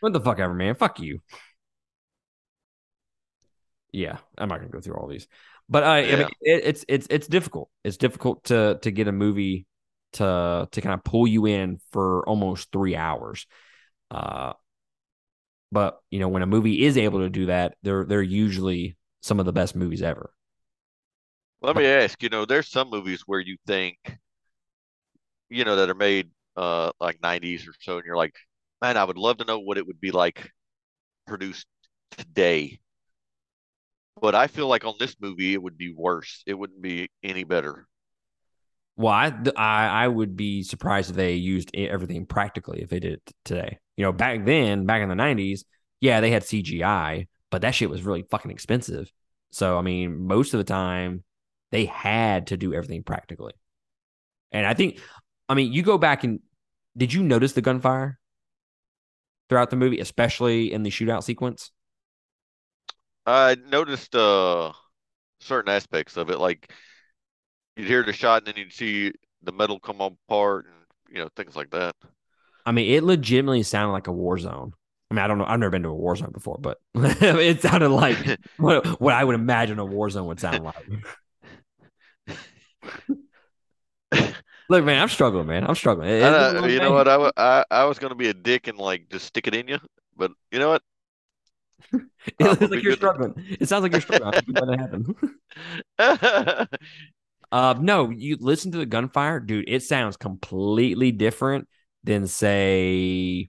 what 0.00 0.12
the 0.12 0.20
fuck 0.20 0.40
ever, 0.40 0.54
man? 0.54 0.74
Fuck 0.74 0.98
you 0.98 1.20
yeah, 3.92 4.18
I'm 4.38 4.48
not 4.48 4.58
gonna 4.58 4.70
go 4.70 4.80
through 4.80 4.96
all 4.96 5.08
these, 5.08 5.26
but 5.68 5.82
uh, 5.84 5.86
yeah. 6.02 6.14
I 6.14 6.16
mean, 6.16 6.26
it, 6.40 6.62
it's 6.64 6.84
it's 6.88 7.06
it's 7.10 7.26
difficult. 7.26 7.70
It's 7.84 7.96
difficult 7.96 8.44
to 8.44 8.78
to 8.82 8.90
get 8.90 9.08
a 9.08 9.12
movie 9.12 9.66
to 10.14 10.68
to 10.70 10.80
kind 10.80 10.94
of 10.94 11.04
pull 11.04 11.26
you 11.26 11.46
in 11.46 11.78
for 11.92 12.26
almost 12.28 12.72
three 12.72 12.96
hours. 12.96 13.46
Uh, 14.10 14.54
but 15.70 16.00
you 16.10 16.18
know, 16.20 16.28
when 16.28 16.42
a 16.42 16.46
movie 16.46 16.84
is 16.84 16.96
able 16.96 17.20
to 17.20 17.30
do 17.30 17.46
that, 17.46 17.76
they're 17.82 18.04
they're 18.04 18.22
usually 18.22 18.96
some 19.22 19.40
of 19.40 19.46
the 19.46 19.52
best 19.52 19.74
movies 19.74 20.02
ever. 20.02 20.32
Let 21.62 21.76
me 21.76 21.86
ask, 21.86 22.22
you 22.22 22.28
know, 22.28 22.44
there's 22.44 22.68
some 22.68 22.90
movies 22.90 23.22
where 23.22 23.40
you 23.40 23.56
think, 23.66 24.18
you 25.48 25.64
know, 25.64 25.76
that 25.76 25.90
are 25.90 25.94
made 25.94 26.30
uh 26.56 26.90
like 27.00 27.20
90s 27.22 27.66
or 27.66 27.72
so, 27.80 27.96
and 27.96 28.04
you're 28.06 28.16
like, 28.16 28.34
man, 28.80 28.96
I 28.96 29.04
would 29.04 29.16
love 29.18 29.38
to 29.38 29.44
know 29.44 29.58
what 29.58 29.78
it 29.78 29.86
would 29.86 30.00
be 30.00 30.10
like 30.10 30.50
produced 31.26 31.66
today 32.12 32.80
but 34.20 34.34
I 34.34 34.46
feel 34.46 34.68
like 34.68 34.84
on 34.84 34.94
this 34.98 35.16
movie 35.20 35.54
it 35.54 35.62
would 35.62 35.78
be 35.78 35.92
worse. 35.92 36.42
It 36.46 36.54
wouldn't 36.54 36.82
be 36.82 37.10
any 37.22 37.44
better. 37.44 37.86
Well, 38.96 39.12
I, 39.12 39.32
I, 39.56 40.04
I 40.04 40.08
would 40.08 40.36
be 40.36 40.62
surprised 40.62 41.10
if 41.10 41.16
they 41.16 41.34
used 41.34 41.70
everything 41.74 42.26
practically 42.26 42.82
if 42.82 42.90
they 42.90 43.00
did 43.00 43.14
it 43.14 43.22
today. 43.44 43.78
You 43.96 44.04
know, 44.04 44.12
back 44.12 44.44
then, 44.44 44.84
back 44.86 45.02
in 45.02 45.08
the 45.08 45.14
'90s, 45.14 45.64
yeah, 46.00 46.20
they 46.20 46.30
had 46.30 46.42
CGI, 46.42 47.28
but 47.50 47.62
that 47.62 47.74
shit 47.74 47.88
was 47.88 48.02
really 48.02 48.24
fucking 48.30 48.50
expensive. 48.50 49.10
So, 49.50 49.78
I 49.78 49.82
mean, 49.82 50.26
most 50.26 50.54
of 50.54 50.58
the 50.58 50.64
time, 50.64 51.24
they 51.70 51.86
had 51.86 52.48
to 52.48 52.56
do 52.56 52.74
everything 52.74 53.02
practically. 53.02 53.52
And 54.50 54.66
I 54.66 54.74
think, 54.74 55.00
I 55.48 55.54
mean, 55.54 55.72
you 55.72 55.82
go 55.82 55.98
back 55.98 56.24
and 56.24 56.40
did 56.96 57.12
you 57.12 57.22
notice 57.22 57.52
the 57.52 57.62
gunfire 57.62 58.18
throughout 59.48 59.70
the 59.70 59.76
movie, 59.76 60.00
especially 60.00 60.72
in 60.72 60.82
the 60.82 60.90
shootout 60.90 61.22
sequence? 61.22 61.70
I 63.26 63.56
noticed 63.66 64.14
uh 64.14 64.72
certain 65.40 65.72
aspects 65.72 66.16
of 66.16 66.30
it, 66.30 66.38
like 66.38 66.72
you'd 67.76 67.88
hear 67.88 68.02
the 68.02 68.12
shot 68.12 68.38
and 68.38 68.46
then 68.46 68.56
you'd 68.56 68.72
see 68.72 69.12
the 69.42 69.52
metal 69.52 69.78
come 69.80 70.00
apart 70.00 70.66
and 70.66 70.74
you 71.08 71.22
know 71.22 71.28
things 71.36 71.56
like 71.56 71.70
that. 71.70 71.94
I 72.64 72.72
mean, 72.72 72.90
it 72.92 73.02
legitimately 73.02 73.62
sounded 73.64 73.92
like 73.92 74.06
a 74.06 74.12
war 74.12 74.38
zone. 74.38 74.72
I 75.10 75.14
mean, 75.14 75.24
I 75.24 75.26
don't 75.26 75.38
know. 75.38 75.44
I've 75.44 75.58
never 75.58 75.70
been 75.70 75.82
to 75.82 75.88
a 75.90 75.94
war 75.94 76.16
zone 76.16 76.30
before, 76.32 76.58
but 76.60 76.78
it 76.94 77.60
sounded 77.60 77.90
like 77.90 78.16
what, 78.56 79.00
what 79.00 79.14
I 79.14 79.24
would 79.24 79.34
imagine 79.34 79.78
a 79.78 79.84
war 79.84 80.08
zone 80.08 80.26
would 80.26 80.40
sound 80.40 80.64
like. 80.64 80.76
Look, 84.68 84.84
man, 84.84 85.02
I'm 85.02 85.08
struggling, 85.08 85.46
man. 85.46 85.64
I'm 85.64 85.74
struggling. 85.74 86.08
It- 86.08 86.22
I 86.22 86.28
it's 86.46 86.54
know- 86.54 86.66
you 86.66 86.80
know 86.80 86.92
what? 86.92 87.08
I, 87.08 87.16
wa- 87.18 87.32
I, 87.36 87.64
I 87.70 87.84
was 87.84 87.98
going 87.98 88.10
to 88.10 88.16
be 88.16 88.28
a 88.28 88.34
dick 88.34 88.68
and 88.68 88.78
like 88.78 89.08
just 89.10 89.26
stick 89.26 89.46
it 89.46 89.54
in 89.54 89.68
you, 89.68 89.78
but 90.16 90.32
you 90.50 90.58
know 90.58 90.68
what? 90.70 90.82
It 92.26 92.34
I'm 92.40 92.50
looks 92.50 92.70
like 92.70 92.82
you're 92.84 92.94
struggling. 92.94 93.34
It 93.60 93.68
sounds 93.68 93.82
like 93.82 93.92
you're 93.92 94.00
struggling. 94.00 94.32
I 94.32 94.40
think 94.40 94.58
it's 95.98 96.08
happen. 96.08 96.68
Uh, 97.50 97.74
no, 97.80 98.10
you 98.10 98.36
listen 98.38 98.70
to 98.72 98.78
the 98.78 98.86
gunfire, 98.86 99.40
dude. 99.40 99.68
It 99.68 99.82
sounds 99.82 100.16
completely 100.16 101.10
different 101.10 101.68
than 102.04 102.28
say, 102.28 103.48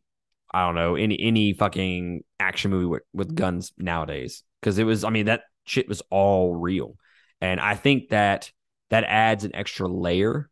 I 0.51 0.65
don't 0.65 0.75
know, 0.75 0.95
any 0.95 1.19
any 1.19 1.53
fucking 1.53 2.23
action 2.39 2.71
movie 2.71 2.88
with, 2.88 3.03
with 3.13 3.36
guns 3.36 3.73
nowadays. 3.77 4.43
Because 4.60 4.79
it 4.79 4.86
was, 4.86 5.03
I 5.03 5.12
mean, 5.12 5.27
that 5.27 5.43
shit 5.65 5.88
was 5.88 6.01
all 6.10 6.56
real, 6.56 6.95
and 7.41 7.60
I 7.60 7.75
think 7.75 8.10
that 8.10 8.51
that 8.89 9.03
adds 9.03 9.43
an 9.43 9.56
extra 9.56 9.88
layer 9.88 10.49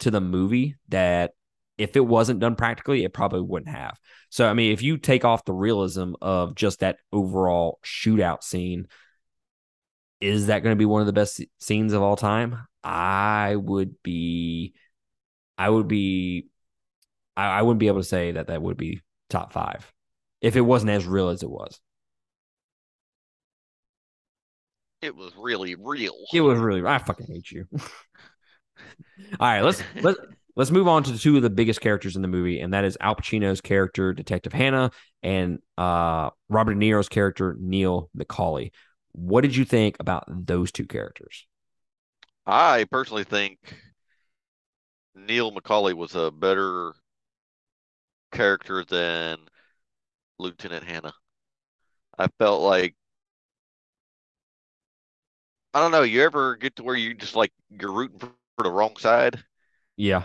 to 0.00 0.10
the 0.10 0.20
movie 0.20 0.76
that 0.88 1.32
if 1.78 1.96
it 1.96 2.00
wasn't 2.00 2.40
done 2.40 2.56
practically, 2.56 3.04
it 3.04 3.12
probably 3.12 3.42
wouldn't 3.42 3.74
have. 3.74 3.98
So, 4.30 4.48
I 4.48 4.54
mean, 4.54 4.72
if 4.72 4.82
you 4.82 4.96
take 4.98 5.24
off 5.24 5.44
the 5.44 5.52
realism 5.52 6.14
of 6.22 6.54
just 6.54 6.80
that 6.80 6.98
overall 7.12 7.78
shootout 7.84 8.42
scene, 8.42 8.86
is 10.20 10.46
that 10.46 10.62
going 10.62 10.74
to 10.74 10.78
be 10.78 10.86
one 10.86 11.02
of 11.02 11.06
the 11.06 11.12
best 11.12 11.42
scenes 11.58 11.92
of 11.92 12.02
all 12.02 12.16
time? 12.16 12.66
I 12.82 13.56
would 13.56 14.02
be, 14.02 14.74
I 15.58 15.68
would 15.68 15.88
be, 15.88 16.48
I, 17.36 17.58
I 17.58 17.62
wouldn't 17.62 17.80
be 17.80 17.88
able 17.88 18.00
to 18.00 18.04
say 18.04 18.32
that 18.32 18.46
that 18.46 18.62
would 18.62 18.76
be 18.76 19.02
top 19.28 19.52
five 19.52 19.92
if 20.40 20.56
it 20.56 20.62
wasn't 20.62 20.92
as 20.92 21.04
real 21.04 21.28
as 21.28 21.42
it 21.42 21.50
was. 21.50 21.80
it 25.06 25.14
was 25.14 25.32
really 25.36 25.74
real. 25.74 26.14
It 26.32 26.40
was 26.40 26.58
really, 26.58 26.84
I 26.84 26.98
fucking 26.98 27.26
hate 27.26 27.50
you. 27.50 27.66
All 27.78 27.88
right, 29.40 29.62
let's 29.62 29.82
let's 30.02 30.18
let's 30.56 30.70
move 30.70 30.88
on 30.88 31.02
to 31.04 31.12
the 31.12 31.18
two 31.18 31.36
of 31.36 31.42
the 31.42 31.50
biggest 31.50 31.80
characters 31.80 32.16
in 32.16 32.22
the 32.22 32.28
movie, 32.28 32.60
and 32.60 32.72
that 32.72 32.84
is 32.84 32.96
Al 33.00 33.14
Pacino's 33.14 33.60
character, 33.60 34.12
Detective 34.12 34.52
Hanna, 34.52 34.90
and 35.22 35.58
uh, 35.78 36.30
Robert 36.48 36.74
De 36.74 36.80
Niro's 36.80 37.08
character, 37.08 37.56
Neil 37.60 38.10
McCauley. 38.16 38.72
What 39.12 39.42
did 39.42 39.54
you 39.54 39.64
think 39.64 39.96
about 40.00 40.24
those 40.28 40.72
two 40.72 40.86
characters? 40.86 41.46
I 42.46 42.86
personally 42.90 43.24
think 43.24 43.58
Neil 45.14 45.52
McCauley 45.52 45.94
was 45.94 46.14
a 46.14 46.30
better 46.30 46.94
character 48.32 48.84
than 48.84 49.38
Lieutenant 50.38 50.84
Hanna. 50.84 51.12
I 52.18 52.28
felt 52.38 52.62
like 52.62 52.94
I 55.74 55.80
don't 55.80 55.90
know. 55.90 56.02
You 56.02 56.22
ever 56.22 56.56
get 56.56 56.76
to 56.76 56.82
where 56.82 56.96
you 56.96 57.14
just 57.14 57.36
like 57.36 57.52
you're 57.70 57.92
rooting 57.92 58.18
for 58.18 58.62
the 58.62 58.70
wrong 58.70 58.96
side? 58.96 59.44
Yeah, 59.96 60.24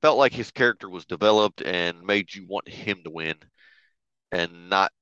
Felt 0.00 0.18
like 0.18 0.32
his 0.32 0.50
character 0.50 0.88
was 0.88 1.04
developed 1.06 1.60
and 1.60 2.02
made 2.02 2.34
you 2.34 2.46
want 2.46 2.68
him 2.68 3.02
to 3.04 3.10
win, 3.10 3.34
and 4.30 4.68
not 4.68 4.92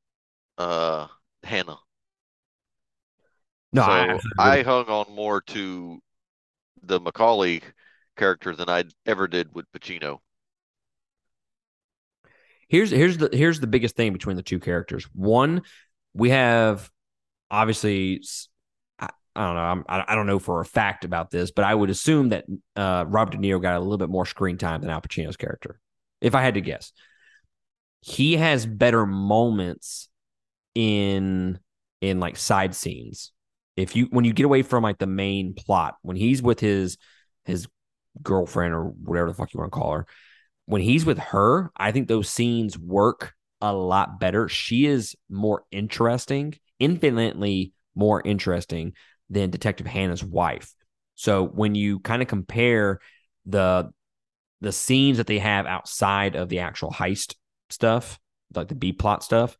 uh 0.59 1.07
Hanna. 1.43 1.77
no, 3.73 3.83
so 3.83 3.91
I, 4.39 4.59
I, 4.59 4.63
hung 4.63 4.87
on 4.87 5.15
more 5.15 5.43
to 5.43 6.01
the 6.83 7.01
McCauley 7.01 7.63
character 8.17 8.57
than 8.57 8.71
I 8.71 8.85
ever 9.05 9.29
did 9.29 9.55
with 9.55 9.71
Pacino. 9.73 10.21
here's 12.69 12.91
here's 12.91 13.19
the 13.19 13.29
here's 13.33 13.61
the 13.61 13.67
biggest 13.67 13.97
thing 13.97 14.13
between 14.13 14.37
the 14.37 14.43
two 14.43 14.61
characters. 14.61 15.05
One, 15.13 15.63
we 16.15 16.31
have 16.31 16.91
obviously 17.51 18.23
I, 19.37 19.47
don't 19.47 19.55
know 19.55 19.61
I'm, 19.61 19.85
I 19.89 20.13
I 20.13 20.15
don't 20.15 20.27
know 20.27 20.39
for 20.39 20.61
a 20.61 20.65
fact 20.65 21.05
about 21.05 21.31
this, 21.31 21.51
but 21.51 21.65
I 21.65 21.75
would 21.75 21.91
assume 21.91 22.31
that 22.31 22.45
uh, 22.75 23.05
Robert 23.07 23.33
De 23.33 23.39
Niro 23.39 23.61
got 23.61 23.77
a 23.77 23.81
little 23.81 23.99
bit 23.99 24.09
more 24.09 24.27
screen 24.27 24.59
time 24.59 24.81
than 24.81 24.91
Al 24.91 25.01
Pacino's 25.01 25.37
character, 25.37 25.79
if 26.21 26.35
I 26.35 26.43
had 26.43 26.55
to 26.55 26.61
guess. 26.61 26.93
He 28.01 28.37
has 28.37 28.67
better 28.67 29.05
moments 29.07 30.09
in 30.75 31.59
in 32.01 32.21
like 32.21 32.37
side 32.37 32.75
scenes. 32.75 33.33
If 33.77 33.95
you 33.95 34.07
when 34.11 34.25
you 34.25 34.33
get 34.33 34.47
away 34.47 34.63
from 34.63 34.83
like 34.83 34.99
the 34.99 35.07
main 35.07 35.55
plot, 35.55 35.97
when 36.03 36.17
he's 36.17 36.43
with 36.43 36.61
his 36.61 36.97
his 37.45 37.69
girlfriend 38.23 38.75
or 38.75 38.85
whatever 38.85 39.29
the 39.29 39.35
fuck 39.35 39.53
you 39.53 39.61
want 39.61 39.73
to 39.73 39.79
call 39.79 39.93
her, 39.93 40.07
when 40.65 40.81
he's 40.81 41.05
with 41.05 41.19
her, 41.19 41.71
I 41.77 41.93
think 41.93 42.09
those 42.09 42.29
scenes 42.29 42.79
work 42.79 43.35
a 43.61 43.73
lot 43.73 44.19
better. 44.21 44.49
She 44.49 44.87
is 44.87 45.15
more 45.29 45.65
interesting, 45.71 46.55
infinitely 46.79 47.73
more 47.95 48.21
interesting 48.25 48.93
than 49.31 49.51
Detective 49.51 49.87
Hanna's 49.87 50.25
wife. 50.25 50.73
So 51.15 51.45
when 51.45 51.75
you 51.75 52.01
kind 52.01 52.23
of 52.23 52.29
compare 52.29 53.01
the 53.45 53.91
the 54.61 54.73
scenes 54.73 55.19
that 55.19 55.27
they 55.27 55.39
have 55.39 55.67
outside 55.67 56.35
of 56.35 56.49
the 56.49 56.61
actual 56.61 56.91
heist 56.91 57.35
stuff, 57.71 58.19
like 58.55 58.69
the 58.69 58.75
B 58.75 58.93
plot 58.93 59.23
stuff, 59.23 59.57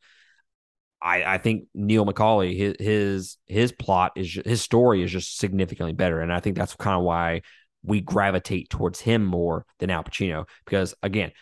I, 1.01 1.35
I 1.35 1.39
think 1.39 1.65
Neil 1.75 2.07
McCauley 2.07 2.57
his 2.57 2.77
his 2.79 3.37
his 3.47 3.73
plot 3.73 4.13
is 4.17 4.41
his 4.45 4.63
story 4.63 5.03
is 5.03 5.11
just 5.11 5.39
significantly 5.39 5.93
better, 5.93 6.21
and 6.21 6.33
I 6.33 6.41
think 6.41 6.57
that's 6.57 6.75
kind 6.75 6.97
of 6.97 7.05
why 7.05 7.43
we 7.83 8.01
gravitate 8.01 8.69
towards 8.69 9.01
him 9.01 9.25
more 9.25 9.65
than 9.79 9.91
Al 9.91 10.03
Pacino 10.03 10.49
because 10.65 10.95
again, 11.03 11.33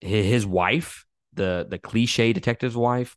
his 0.00 0.46
wife, 0.46 1.04
the 1.34 1.66
the 1.68 1.78
cliche 1.78 2.32
detective's 2.32 2.76
wife, 2.76 3.16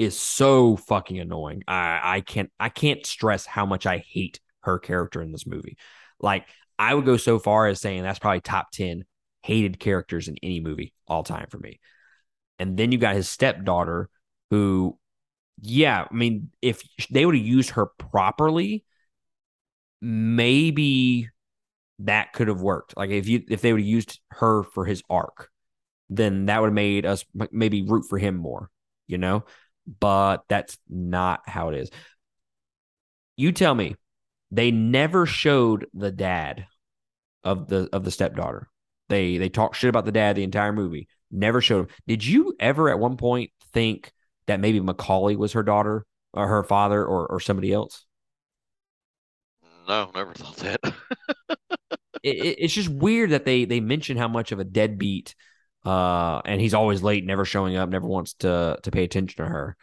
is 0.00 0.18
so 0.18 0.76
fucking 0.76 1.18
annoying. 1.18 1.62
I 1.68 2.00
I 2.02 2.20
can't 2.22 2.50
I 2.58 2.70
can't 2.70 3.04
stress 3.04 3.44
how 3.46 3.66
much 3.66 3.86
I 3.86 3.98
hate 3.98 4.40
her 4.62 4.78
character 4.78 5.20
in 5.20 5.32
this 5.32 5.46
movie. 5.46 5.76
Like 6.18 6.46
I 6.78 6.94
would 6.94 7.04
go 7.04 7.16
so 7.16 7.38
far 7.38 7.66
as 7.66 7.80
saying 7.80 8.02
that's 8.02 8.18
probably 8.18 8.40
top 8.40 8.70
ten 8.72 9.04
hated 9.42 9.78
characters 9.78 10.28
in 10.28 10.36
any 10.42 10.60
movie 10.60 10.94
all 11.06 11.22
time 11.22 11.46
for 11.50 11.58
me. 11.58 11.80
And 12.58 12.76
then 12.76 12.92
you 12.92 12.98
got 12.98 13.14
his 13.14 13.28
stepdaughter, 13.28 14.08
who, 14.50 14.98
yeah, 15.60 16.06
I 16.10 16.14
mean, 16.14 16.50
if 16.60 16.82
they 17.10 17.24
would 17.24 17.36
have 17.36 17.44
used 17.46 17.70
her 17.70 17.86
properly, 17.86 18.84
maybe 20.00 21.28
that 22.00 22.32
could 22.32 22.48
have 22.48 22.62
worked. 22.62 22.96
Like 22.96 23.10
if 23.10 23.28
you 23.28 23.42
if 23.48 23.60
they 23.60 23.72
would 23.72 23.82
have 23.82 23.88
used 23.88 24.20
her 24.30 24.62
for 24.62 24.84
his 24.84 25.02
arc, 25.10 25.50
then 26.08 26.46
that 26.46 26.60
would 26.60 26.68
have 26.68 26.74
made 26.74 27.06
us 27.06 27.24
maybe 27.50 27.82
root 27.82 28.06
for 28.08 28.18
him 28.18 28.36
more, 28.36 28.70
you 29.06 29.18
know? 29.18 29.44
But 29.98 30.44
that's 30.48 30.78
not 30.88 31.40
how 31.46 31.70
it 31.70 31.78
is. 31.78 31.90
You 33.36 33.52
tell 33.52 33.74
me, 33.74 33.96
they 34.50 34.70
never 34.70 35.26
showed 35.26 35.86
the 35.94 36.10
dad 36.10 36.66
of 37.42 37.68
the 37.68 37.88
of 37.92 38.04
the 38.04 38.10
stepdaughter. 38.10 38.68
They 39.08 39.38
they 39.38 39.48
talked 39.48 39.76
shit 39.76 39.90
about 39.90 40.04
the 40.04 40.12
dad 40.12 40.36
the 40.36 40.44
entire 40.44 40.72
movie. 40.72 41.08
Never 41.30 41.60
showed 41.60 41.88
him. 41.88 41.96
Did 42.06 42.24
you 42.24 42.54
ever 42.60 42.88
at 42.90 42.98
one 42.98 43.16
point 43.16 43.50
think 43.72 44.12
that 44.46 44.60
maybe 44.60 44.80
McCauley 44.80 45.36
was 45.36 45.52
her 45.52 45.62
daughter 45.62 46.04
or 46.32 46.46
her 46.46 46.62
father 46.62 47.04
or 47.04 47.26
or 47.26 47.40
somebody 47.40 47.72
else? 47.72 48.06
No, 49.88 50.10
never 50.14 50.34
thought 50.34 50.56
that. 50.58 50.80
It, 52.22 52.36
it, 52.36 52.56
it's 52.58 52.74
just 52.74 52.90
weird 52.90 53.30
that 53.30 53.46
they 53.46 53.64
they 53.64 53.80
mention 53.80 54.18
how 54.18 54.28
much 54.28 54.52
of 54.52 54.58
a 54.58 54.64
deadbeat 54.64 55.34
uh 55.84 56.40
and 56.44 56.60
he's 56.60 56.74
always 56.74 57.02
late, 57.02 57.24
never 57.24 57.44
showing 57.44 57.76
up, 57.76 57.88
never 57.88 58.06
wants 58.06 58.34
to 58.34 58.78
to 58.82 58.90
pay 58.90 59.04
attention 59.04 59.44
to 59.44 59.50
her. 59.50 59.76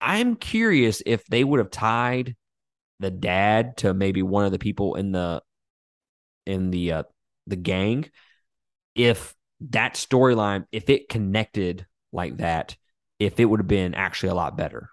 I'm 0.00 0.36
curious 0.36 1.02
if 1.06 1.24
they 1.26 1.42
would 1.44 1.58
have 1.58 1.70
tied 1.70 2.36
the 3.00 3.10
dad 3.10 3.78
to 3.78 3.94
maybe 3.94 4.22
one 4.22 4.44
of 4.44 4.52
the 4.52 4.58
people 4.58 4.96
in 4.96 5.12
the 5.12 5.42
in 6.46 6.70
the 6.70 6.92
uh 6.92 7.02
the 7.46 7.56
gang 7.56 8.10
if 8.94 9.34
that 9.60 9.94
storyline 9.94 10.66
if 10.72 10.90
it 10.90 11.08
connected 11.08 11.86
like 12.12 12.38
that 12.38 12.76
if 13.18 13.40
it 13.40 13.46
would 13.46 13.60
have 13.60 13.68
been 13.68 13.94
actually 13.94 14.30
a 14.30 14.34
lot 14.34 14.56
better 14.56 14.90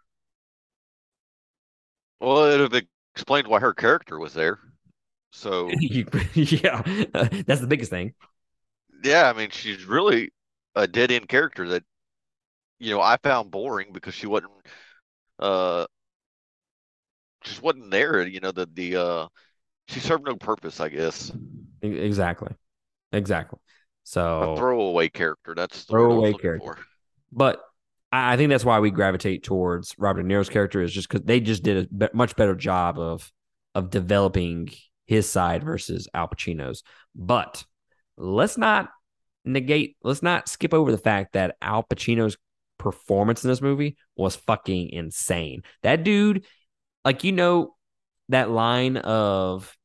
well, 2.20 2.46
it 2.46 2.60
would 2.60 2.74
have 2.74 2.84
explained 3.16 3.48
why 3.48 3.60
her 3.60 3.74
character 3.74 4.20
was 4.20 4.34
there. 4.34 4.60
So 5.32 5.82
yeah 6.34 6.82
that's 7.48 7.62
the 7.62 7.68
biggest 7.68 7.90
thing 7.90 8.14
yeah, 9.06 9.30
I 9.30 9.34
mean, 9.34 9.50
she's 9.52 9.86
really 9.86 10.32
a 10.76 10.88
dead 10.88 11.12
end 11.12 11.28
character 11.30 11.68
that 11.70 11.84
you 12.80 12.92
know 12.92 13.02
I 13.02 13.18
found 13.18 13.52
boring 13.52 13.92
because 13.94 14.14
she 14.14 14.28
wasn't 14.28 14.52
uh 15.40 15.86
just 17.44 17.62
wasn't 17.62 17.92
there. 17.92 18.26
You 18.28 18.40
know 18.40 18.52
the 18.52 18.68
the 18.74 18.96
uh 18.98 19.28
she 19.88 20.00
served 20.00 20.26
no 20.26 20.36
purpose, 20.36 20.80
I 20.80 20.90
guess. 20.90 21.32
Exactly 21.82 22.54
exactly 23.12 23.60
A 24.40 24.48
so 24.48 24.56
throwaway 24.56 25.10
character. 25.10 25.54
That's 25.56 25.86
the 25.86 25.96
word 25.96 26.12
I 26.12 26.18
was 26.18 26.30
Throwaway 26.30 26.34
character. 26.34 26.76
for. 26.76 26.86
but 27.32 27.62
I 28.12 28.34
I 28.34 28.38
think 28.38 28.50
that's 28.50 28.66
why 28.66 28.80
we 28.80 28.92
gravitate 28.92 29.44
towards 29.44 29.96
Robert 29.98 30.24
De 30.24 30.28
Niro's 30.28 30.50
character 30.50 30.82
is 30.82 30.94
just 30.94 31.10
because 31.10 31.26
they 31.26 31.40
just 31.40 31.64
did 31.64 31.90
a 32.02 32.10
much 32.14 32.36
better 32.36 32.56
job 32.56 33.00
of 33.00 33.32
of 33.76 33.90
developing 33.90 34.70
his 35.06 35.30
side 35.30 35.64
versus 35.64 36.08
Al 36.14 36.28
Pacino's. 36.28 36.84
But 37.16 37.66
let's 38.18 38.58
not 38.58 38.90
negate, 39.44 39.98
let's 40.04 40.24
not 40.24 40.48
skip 40.50 40.74
over 40.74 40.92
the 40.92 40.98
fact 40.98 41.34
that 41.34 41.56
Al 41.62 41.84
Pacino's 41.84 42.38
performance 42.78 43.44
in 43.44 43.50
this 43.50 43.62
movie 43.62 43.98
was 44.16 44.36
fucking 44.36 44.90
insane. 44.90 45.64
That 45.84 46.04
dude, 46.04 46.46
like 47.04 47.24
you 47.24 47.32
know, 47.32 47.76
that 48.30 48.50
line 48.50 48.98
of 48.98 49.76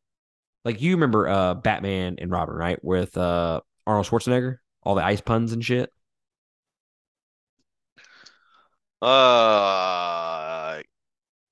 like 0.65 0.81
you 0.81 0.93
remember 0.95 1.29
uh 1.29 1.55
Batman 1.55 2.17
and 2.19 2.31
Robin, 2.31 2.55
right? 2.55 2.83
With 2.83 3.17
uh 3.17 3.61
Arnold 3.87 4.07
Schwarzenegger, 4.07 4.57
all 4.83 4.95
the 4.95 5.05
ice 5.05 5.21
puns 5.21 5.53
and 5.53 5.65
shit. 5.65 5.91
Uh, 9.03 9.07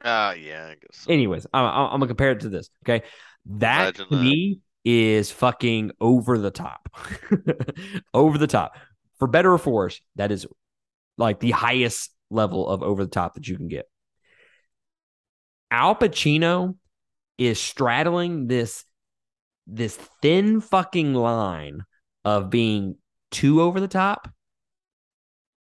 uh 0.04 0.34
yeah, 0.38 0.66
I 0.70 0.76
guess. 0.80 0.80
so. 0.92 1.12
Anyways, 1.12 1.46
I'm, 1.52 1.64
I'm 1.64 1.90
gonna 1.92 2.06
compare 2.06 2.32
it 2.32 2.40
to 2.40 2.48
this. 2.48 2.70
Okay, 2.84 3.04
that 3.46 3.94
Imagine 3.96 4.06
to 4.08 4.16
that. 4.16 4.22
me 4.22 4.60
is 4.90 5.30
fucking 5.30 5.90
over 6.00 6.38
the 6.38 6.50
top, 6.50 6.88
over 8.14 8.38
the 8.38 8.46
top. 8.46 8.74
For 9.18 9.28
better 9.28 9.52
or 9.52 9.58
for 9.58 9.70
worse, 9.70 10.00
that 10.16 10.32
is 10.32 10.46
like 11.18 11.40
the 11.40 11.50
highest 11.50 12.10
level 12.30 12.66
of 12.66 12.82
over 12.82 13.04
the 13.04 13.10
top 13.10 13.34
that 13.34 13.46
you 13.46 13.58
can 13.58 13.68
get. 13.68 13.84
Al 15.70 15.94
Pacino 15.94 16.76
is 17.36 17.60
straddling 17.60 18.46
this 18.46 18.82
this 19.66 19.94
thin 20.22 20.62
fucking 20.62 21.12
line 21.12 21.82
of 22.24 22.48
being 22.48 22.96
too 23.30 23.60
over 23.60 23.80
the 23.80 23.88
top 23.88 24.26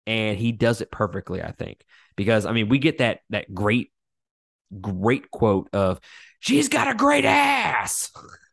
and 0.07 0.37
he 0.37 0.53
does 0.53 0.83
it 0.83 0.91
perfectly 0.91 1.43
i 1.43 1.51
think 1.51 1.83
because 2.15 2.45
i 2.45 2.53
mean 2.53 2.69
we 2.69 2.79
get 2.79 2.99
that 2.99 3.21
that 3.31 3.53
great 3.55 3.91
great 4.83 5.31
quote 5.31 5.71
of 5.73 5.99
she's 6.41 6.69
got 6.69 6.89
a 6.89 6.95
great 6.95 7.25
ass 7.25 8.13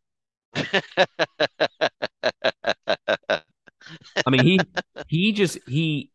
i 4.25 4.29
mean 4.29 4.43
he 4.43 4.59
he 5.07 5.31
just 5.31 5.57
he 5.67 6.11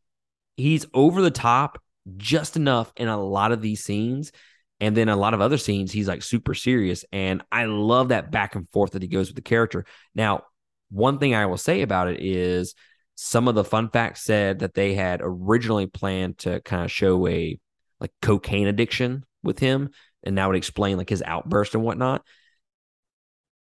he's 0.57 0.87
over 0.95 1.23
the 1.23 1.31
top 1.31 1.83
just 2.17 2.57
enough 2.57 2.93
in 2.97 3.09
a 3.09 3.21
lot 3.23 3.53
of 3.53 3.63
these 3.63 3.85
scenes. 3.85 4.33
And 4.81 4.97
then 4.97 5.09
a 5.09 5.17
lot 5.17 5.35
of 5.35 5.41
other 5.41 5.59
scenes 5.59 5.91
he's 5.91 6.09
like 6.09 6.23
super 6.23 6.55
serious. 6.55 7.05
And 7.13 7.43
i 7.51 7.65
love 7.65 8.09
that 8.09 8.31
back 8.31 8.55
and 8.55 8.69
forth 8.71 8.93
that 8.93 9.03
he 9.03 9.09
goes 9.09 9.29
with 9.29 9.37
the 9.37 9.43
character. 9.43 9.85
Now 10.15 10.43
one 10.91 11.19
thing 11.19 11.35
i 11.35 11.47
will 11.47 11.59
say 11.59 11.83
about 11.83 12.09
it 12.09 12.21
is 12.21 12.75
some 13.15 13.49
of 13.49 13.55
the 13.55 13.65
fun 13.65 13.91
facts 13.91 14.23
said 14.23 14.61
that 14.61 14.75
they 14.75 14.95
had 14.95 15.21
originally 15.23 15.87
planned 15.87 16.39
to 16.39 16.61
kind 16.61 16.85
of 16.85 16.93
show 16.93 17.27
a 17.27 17.59
like 18.01 18.13
cocaine 18.23 18.69
addiction 18.69 19.25
with 19.43 19.59
him. 19.59 19.91
And 20.23 20.39
that 20.39 20.47
would 20.47 20.57
explain 20.57 20.97
like 20.97 21.11
his 21.11 21.23
outburst 21.23 21.75
and 21.75 21.83
whatnot 21.83 22.25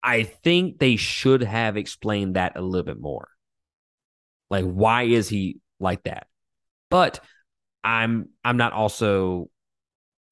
i 0.07 0.23
think 0.23 0.79
they 0.79 0.95
should 0.95 1.43
have 1.43 1.77
explained 1.77 2.35
that 2.37 2.57
a 2.57 2.61
little 2.61 2.85
bit 2.85 2.99
more. 2.99 3.27
Like 4.49 4.65
why 4.65 5.03
is 5.03 5.29
he 5.29 5.59
like 5.79 6.03
that? 6.03 6.27
But 6.89 7.19
i'm 7.83 8.29
i'm 8.43 8.57
not 8.57 8.73
also 8.73 9.49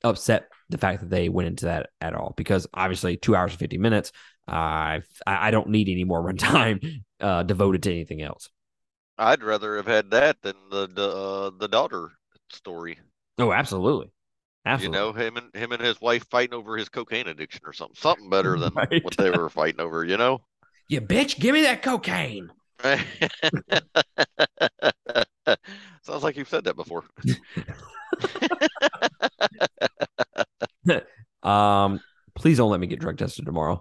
upset 0.03 0.49
the 0.69 0.77
fact 0.77 1.01
that 1.01 1.09
they 1.09 1.29
went 1.29 1.47
into 1.47 1.65
that 1.65 1.89
at 2.01 2.15
all 2.15 2.33
because 2.38 2.67
obviously 2.73 3.17
two 3.17 3.35
hours 3.35 3.51
and 3.51 3.59
50 3.59 3.77
minutes 3.77 4.11
uh, 4.47 4.51
i 4.51 5.01
i 5.27 5.51
don't 5.51 5.69
need 5.69 5.89
any 5.89 6.03
more 6.03 6.23
runtime 6.33 7.03
uh 7.21 7.43
devoted 7.43 7.83
to 7.83 7.91
anything 7.91 8.21
else. 8.21 8.49
I'd 9.17 9.43
rather 9.43 9.75
have 9.75 9.88
had 9.88 10.09
that 10.11 10.41
than 10.41 10.55
the 10.69 10.88
the, 10.88 11.09
uh, 11.09 11.49
the 11.49 11.67
daughter 11.67 12.13
story. 12.49 12.99
oh 13.38 13.51
absolutely 13.51 14.11
You 14.80 14.89
know, 14.89 15.13
him 15.13 15.38
and 15.38 15.54
him 15.56 15.71
and 15.71 15.82
his 15.82 16.01
wife 16.01 16.25
fighting 16.30 16.54
over 16.56 16.75
his 16.78 16.89
cocaine 16.89 17.28
addiction 17.28 17.62
or 17.65 17.73
something. 17.73 17.95
Something 17.95 18.30
better 18.30 18.58
than 18.58 18.73
Right. 18.75 19.04
what 19.04 19.15
they 19.17 19.30
were 19.30 19.49
fighting 19.49 19.80
over. 19.80 20.04
You 20.04 20.17
know. 20.17 20.41
you 20.89 21.01
bitch 21.01 21.39
give 21.39 21.54
me 21.54 21.62
that 21.63 21.82
cocaine 21.84 22.49
Sounds 26.04 26.23
like 26.23 26.36
you've 26.36 26.49
said 26.49 26.63
that 26.65 26.75
before. 26.75 27.04
um 31.43 31.99
please 32.36 32.58
don't 32.58 32.69
let 32.71 32.80
me 32.80 32.88
get 32.88 32.99
drug 32.99 33.17
tested 33.17 33.45
tomorrow 33.45 33.80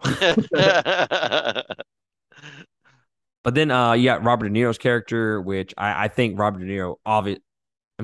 But 3.42 3.54
then 3.54 3.70
uh 3.70 3.92
you 3.92 4.04
got 4.04 4.24
Robert 4.24 4.48
De 4.48 4.54
Niro's 4.54 4.78
character, 4.78 5.40
which 5.40 5.74
I, 5.76 6.04
I 6.04 6.08
think 6.08 6.38
Robert 6.38 6.60
De 6.60 6.66
Niro 6.66 6.96
obvi- 7.06 7.40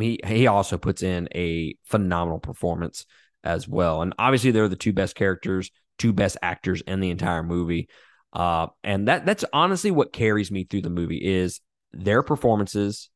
mean 0.01 0.19
he, 0.25 0.35
he 0.35 0.47
also 0.47 0.79
puts 0.79 1.03
in 1.03 1.29
a 1.35 1.75
phenomenal 1.85 2.39
performance 2.39 3.07
as 3.45 3.69
well. 3.69 4.03
And 4.03 4.15
obviously 4.19 4.51
they're 4.51 4.69
the 4.69 4.77
two 4.77 4.93
best 4.93 5.15
characters, 5.15 5.71
two 5.99 6.13
best 6.13 6.37
actors 6.43 6.83
in 6.83 7.01
the 7.01 7.11
entire 7.11 7.43
movie. 7.43 7.89
Uh 8.33 8.69
and 8.85 9.09
that 9.09 9.27
that's 9.27 9.45
honestly 9.53 9.91
what 9.91 10.13
carries 10.13 10.51
me 10.51 10.65
through 10.65 10.83
the 10.83 10.91
movie 10.91 11.19
is 11.19 11.61
their 11.93 12.23
performances 12.23 13.11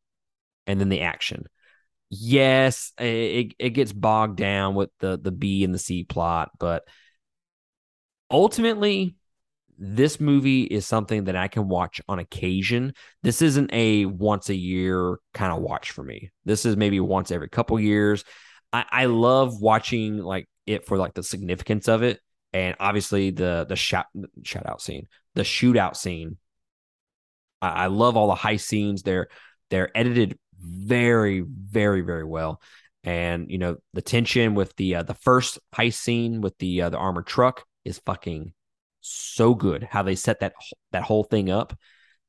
and 0.67 0.81
then 0.81 0.89
the 0.89 1.03
action. 1.03 1.45
Yes, 2.11 2.93
it, 2.99 3.55
it 3.59 3.71
gets 3.71 3.93
bogged 3.93 4.37
down 4.37 4.75
with 4.75 4.91
the 5.01 5.19
the 5.19 5.33
B 5.33 5.65
and 5.65 5.75
the 5.75 5.79
C 5.79 6.05
plot, 6.05 6.51
but 6.59 6.85
ultimately 8.31 9.17
this 9.79 10.21
movie 10.21 10.63
is 10.63 10.87
something 10.87 11.25
that 11.25 11.37
I 11.37 11.49
can 11.49 11.69
watch 11.69 12.01
on 12.09 12.19
occasion. 12.19 12.95
This 13.23 13.43
isn't 13.43 13.73
a 13.73 14.07
once 14.07 14.49
a 14.49 14.55
year 14.55 15.19
kind 15.33 15.53
of 15.53 15.61
watch 15.61 15.91
for 15.91 16.03
me. 16.03 16.31
This 16.45 16.65
is 16.65 16.77
maybe 16.77 17.01
once 17.01 17.31
every 17.31 17.49
couple 17.49 17.79
years. 17.81 18.25
I, 18.73 18.85
I 18.91 19.05
love 19.07 19.61
watching 19.61 20.19
like 20.19 20.49
it 20.67 20.87
for 20.87 20.97
like 20.97 21.15
the 21.15 21.23
significance 21.23 21.89
of 21.89 22.03
it, 22.03 22.21
and 22.53 22.77
obviously 22.81 23.31
the 23.31 23.67
the 23.69 23.77
shout 23.77 24.07
shout 24.43 24.67
out 24.67 24.81
scene, 24.81 25.09
the 25.35 25.43
shootout 25.43 25.97
scene. 25.97 26.39
I, 27.61 27.85
I 27.85 27.87
love 27.87 28.17
all 28.17 28.29
the 28.29 28.35
high 28.35 28.57
scenes. 28.57 29.03
They're 29.03 29.29
they're 29.71 29.97
edited 29.97 30.39
very 30.59 31.41
very 31.41 32.01
very 32.01 32.25
well, 32.25 32.61
and 33.03 33.51
you 33.51 33.59
know 33.59 33.77
the 33.93 34.03
tension 34.03 34.55
with 34.55 34.75
the 34.77 34.97
uh, 34.97 35.03
the 35.03 35.15
first 35.15 35.59
heist 35.75 35.95
scene 35.95 36.41
with 36.41 36.57
the 36.59 36.83
uh, 36.83 36.91
the 36.91 36.99
armored 36.99 37.27
truck 37.27 37.65
is 37.85 38.01
fucking 38.07 38.53
so 39.05 39.55
good 39.55 39.85
how 39.85 40.03
they 40.03 40.15
set 40.15 40.41
that 40.41 40.55
that 40.93 41.03
whole 41.03 41.25
thing 41.25 41.51
up. 41.51 41.77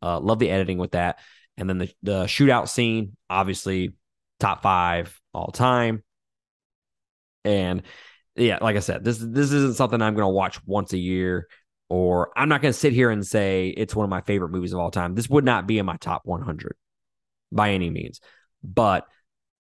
Uh, 0.02 0.20
love 0.20 0.40
the 0.40 0.50
editing 0.50 0.78
with 0.78 0.92
that, 0.92 1.20
and 1.58 1.70
then 1.70 1.78
the 1.78 1.94
the 2.04 2.24
shootout 2.26 2.70
scene, 2.70 3.16
obviously 3.30 3.94
top 4.40 4.62
five 4.62 5.20
all 5.34 5.52
time. 5.52 6.04
And 7.44 7.84
yeah, 8.36 8.60
like 8.62 8.76
I 8.76 8.80
said, 8.80 9.04
this 9.04 9.18
this 9.18 9.52
isn't 9.52 9.76
something 9.76 10.02
I'm 10.02 10.16
going 10.16 10.26
to 10.26 10.30
watch 10.30 10.64
once 10.66 10.94
a 10.94 10.98
year, 10.98 11.48
or 11.90 12.32
I'm 12.36 12.50
not 12.50 12.62
going 12.62 12.74
to 12.74 12.80
sit 12.80 12.94
here 12.94 13.10
and 13.10 13.26
say 13.26 13.70
it's 13.70 13.96
one 13.96 14.04
of 14.04 14.10
my 14.10 14.22
favorite 14.22 14.50
movies 14.50 14.74
of 14.74 14.80
all 14.80 14.92
time. 14.92 15.16
This 15.16 15.30
would 15.30 15.46
not 15.46 15.68
be 15.68 15.80
in 15.80 15.86
my 15.86 15.98
top 15.98 16.22
100 16.26 16.76
by 17.52 17.72
any 17.72 17.90
means, 17.90 18.20
but 18.64 19.08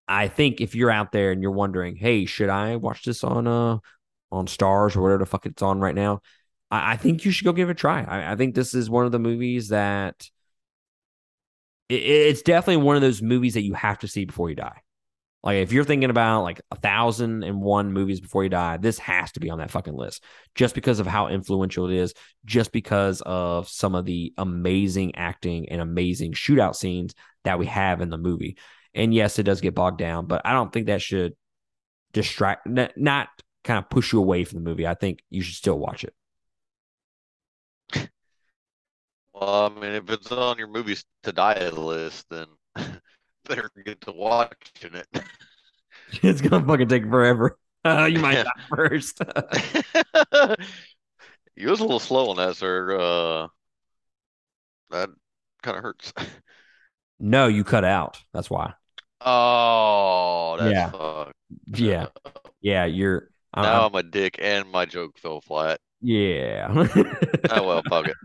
I 0.07 0.27
think 0.27 0.61
if 0.61 0.75
you're 0.75 0.91
out 0.91 1.11
there 1.11 1.31
and 1.31 1.41
you're 1.41 1.51
wondering, 1.51 1.95
hey, 1.95 2.25
should 2.25 2.49
I 2.49 2.75
watch 2.75 3.03
this 3.03 3.23
on 3.23 3.47
uh 3.47 3.77
on 4.31 4.47
Starz 4.47 4.95
or 4.95 5.01
whatever 5.01 5.19
the 5.19 5.25
fuck 5.25 5.45
it's 5.45 5.61
on 5.61 5.79
right 5.79 5.95
now? 5.95 6.21
I, 6.71 6.93
I 6.93 6.97
think 6.97 7.25
you 7.25 7.31
should 7.31 7.45
go 7.45 7.53
give 7.53 7.69
it 7.69 7.73
a 7.73 7.75
try. 7.75 8.03
I, 8.03 8.33
I 8.33 8.35
think 8.35 8.55
this 8.55 8.73
is 8.73 8.89
one 8.89 9.05
of 9.05 9.11
the 9.11 9.19
movies 9.19 9.69
that 9.69 10.29
it, 11.89 11.95
it's 11.95 12.41
definitely 12.41 12.83
one 12.83 12.95
of 12.95 13.01
those 13.01 13.21
movies 13.21 13.53
that 13.55 13.63
you 13.63 13.73
have 13.73 13.99
to 13.99 14.07
see 14.07 14.25
before 14.25 14.49
you 14.49 14.55
die. 14.55 14.81
Like 15.43 15.57
if 15.57 15.71
you're 15.71 15.83
thinking 15.83 16.09
about 16.09 16.41
like 16.41 16.59
a 16.71 16.75
thousand 16.75 17.43
and 17.43 17.61
one 17.61 17.93
movies 17.93 18.19
before 18.19 18.43
you 18.43 18.49
die, 18.49 18.77
this 18.77 18.97
has 18.97 19.31
to 19.33 19.39
be 19.39 19.51
on 19.51 19.59
that 19.59 19.69
fucking 19.69 19.93
list 19.93 20.23
just 20.55 20.73
because 20.73 20.99
of 20.99 21.05
how 21.05 21.27
influential 21.27 21.87
it 21.87 21.95
is, 21.95 22.15
just 22.45 22.71
because 22.71 23.21
of 23.21 23.69
some 23.69 23.93
of 23.93 24.05
the 24.05 24.33
amazing 24.39 25.13
acting 25.15 25.69
and 25.69 25.81
amazing 25.81 26.33
shootout 26.33 26.75
scenes 26.75 27.13
that 27.43 27.59
we 27.59 27.67
have 27.67 28.01
in 28.01 28.09
the 28.09 28.17
movie. 28.17 28.57
And 28.95 29.13
yes, 29.13 29.37
it 29.37 29.43
does 29.43 29.61
get 29.61 29.75
bogged 29.75 29.99
down, 29.99 30.25
but 30.25 30.41
I 30.45 30.53
don't 30.53 30.73
think 30.73 30.87
that 30.87 31.03
should 31.03 31.33
distract, 32.11 32.65
not, 32.65 32.93
not 32.97 33.27
kind 33.63 33.77
of 33.77 33.87
push 33.89 34.13
you 34.13 34.19
away 34.19 34.45
from 34.45 34.63
the 34.63 34.67
movie. 34.67 34.87
I 34.87 34.95
think 34.95 35.19
you 35.29 35.43
should 35.43 35.55
still 35.55 35.77
watch 35.77 36.03
it. 36.03 36.15
Well, 39.35 39.65
I 39.65 39.79
mean, 39.79 39.91
if 39.91 40.09
it's 40.09 40.31
on 40.31 40.57
your 40.57 40.67
movies 40.69 41.03
to 41.23 41.31
die 41.33 41.67
list, 41.69 42.25
then 42.29 42.45
better 43.45 43.69
get 43.85 43.99
to 44.01 44.11
watching 44.13 44.93
it. 44.95 45.07
it's 46.23 46.39
gonna 46.41 46.65
fucking 46.65 46.87
take 46.87 47.03
forever. 47.03 47.57
Uh, 47.83 48.05
you 48.11 48.19
might 48.19 48.43
die 48.43 48.51
first. 48.69 49.19
You 51.57 51.69
was 51.69 51.79
a 51.79 51.83
little 51.83 51.99
slow 51.99 52.29
on 52.29 52.37
that, 52.37 52.55
sir. 52.57 52.97
Uh, 52.99 53.47
that 54.91 55.09
kind 55.63 55.77
of 55.77 55.83
hurts. 55.83 56.13
no, 57.19 57.47
you 57.47 57.63
cut 57.63 57.83
out. 57.83 58.21
That's 58.33 58.49
why. 58.49 58.73
Oh, 59.21 60.57
that's 60.59 60.71
Yeah. 60.73 60.89
fucked. 60.91 61.33
Yeah, 61.67 62.07
yeah. 62.61 62.85
You're. 62.85 63.29
I'm- 63.53 63.65
Now 63.65 63.81
I'm- 63.83 63.95
I'm 63.95 63.95
a 63.95 64.03
dick 64.03 64.37
and 64.39 64.69
my 64.71 64.85
joke 64.85 65.17
fell 65.17 65.41
flat. 65.41 65.79
yeah. 66.01 66.67
Oh 67.49 67.67
well, 67.67 67.81
fuck 67.89 68.07
it. 68.07 68.15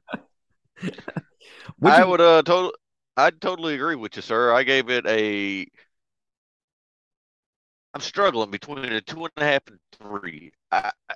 I 1.83 2.05
is- 2.05 2.07
would 2.07 2.21
uh 2.21 2.43
total 2.43 2.73
I'd 3.17 3.41
totally 3.41 3.75
agree 3.75 3.97
with 3.97 4.17
you, 4.17 4.23
sir. 4.23 4.53
I 4.55 4.63
gave 4.63 4.89
it 4.89 5.07
a 5.07 5.67
I'm 7.95 8.01
struggling 8.01 8.51
between 8.51 8.85
a 8.85 9.01
two 9.01 9.25
and 9.25 9.33
a 9.37 9.45
half 9.45 9.63
and 9.69 9.79
three. 9.93 10.53
I, 10.71 10.93
I, 11.09 11.15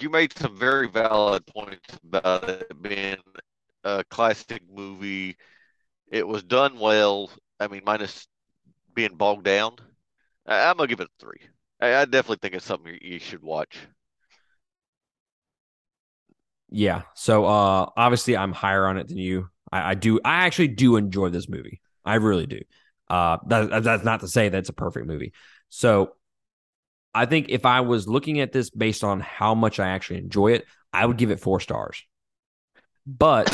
you 0.00 0.10
made 0.10 0.32
some 0.36 0.56
very 0.56 0.88
valid 0.88 1.46
points 1.46 1.98
about 2.04 2.48
it 2.48 2.82
being 2.82 3.18
a 3.84 4.04
classic 4.10 4.62
movie. 4.70 5.36
It 6.10 6.26
was 6.26 6.42
done 6.44 6.78
well. 6.78 7.30
I 7.60 7.68
mean, 7.68 7.82
minus 7.86 8.28
being 8.94 9.16
bogged 9.16 9.44
down. 9.44 9.76
I, 10.46 10.70
I'm 10.70 10.76
gonna 10.78 10.88
give 10.88 11.00
it 11.00 11.08
a 11.08 11.20
three. 11.24 11.40
I, 11.80 11.96
I 11.96 12.06
definitely 12.06 12.38
think 12.42 12.54
it's 12.56 12.66
something 12.66 12.94
you, 12.94 13.00
you 13.14 13.18
should 13.20 13.42
watch. 13.42 13.78
Yeah. 16.70 17.02
So 17.14 17.44
uh 17.44 17.90
obviously 17.96 18.36
I'm 18.36 18.52
higher 18.52 18.86
on 18.86 18.98
it 18.98 19.08
than 19.08 19.18
you. 19.18 19.48
I, 19.72 19.90
I 19.90 19.94
do 19.94 20.20
I 20.24 20.46
actually 20.46 20.68
do 20.68 20.96
enjoy 20.96 21.30
this 21.30 21.48
movie. 21.48 21.80
I 22.04 22.16
really 22.16 22.46
do. 22.46 22.60
Uh 23.08 23.38
that, 23.46 23.82
that's 23.82 24.04
not 24.04 24.20
to 24.20 24.28
say 24.28 24.48
that's 24.48 24.68
a 24.68 24.74
perfect 24.74 25.06
movie. 25.06 25.32
So 25.70 26.14
I 27.14 27.26
think 27.26 27.46
if 27.48 27.64
I 27.64 27.80
was 27.80 28.06
looking 28.06 28.40
at 28.40 28.52
this 28.52 28.70
based 28.70 29.02
on 29.02 29.20
how 29.20 29.54
much 29.54 29.80
I 29.80 29.88
actually 29.88 30.18
enjoy 30.18 30.52
it, 30.52 30.66
I 30.92 31.06
would 31.06 31.16
give 31.16 31.30
it 31.30 31.40
four 31.40 31.60
stars. 31.60 32.04
But 33.06 33.48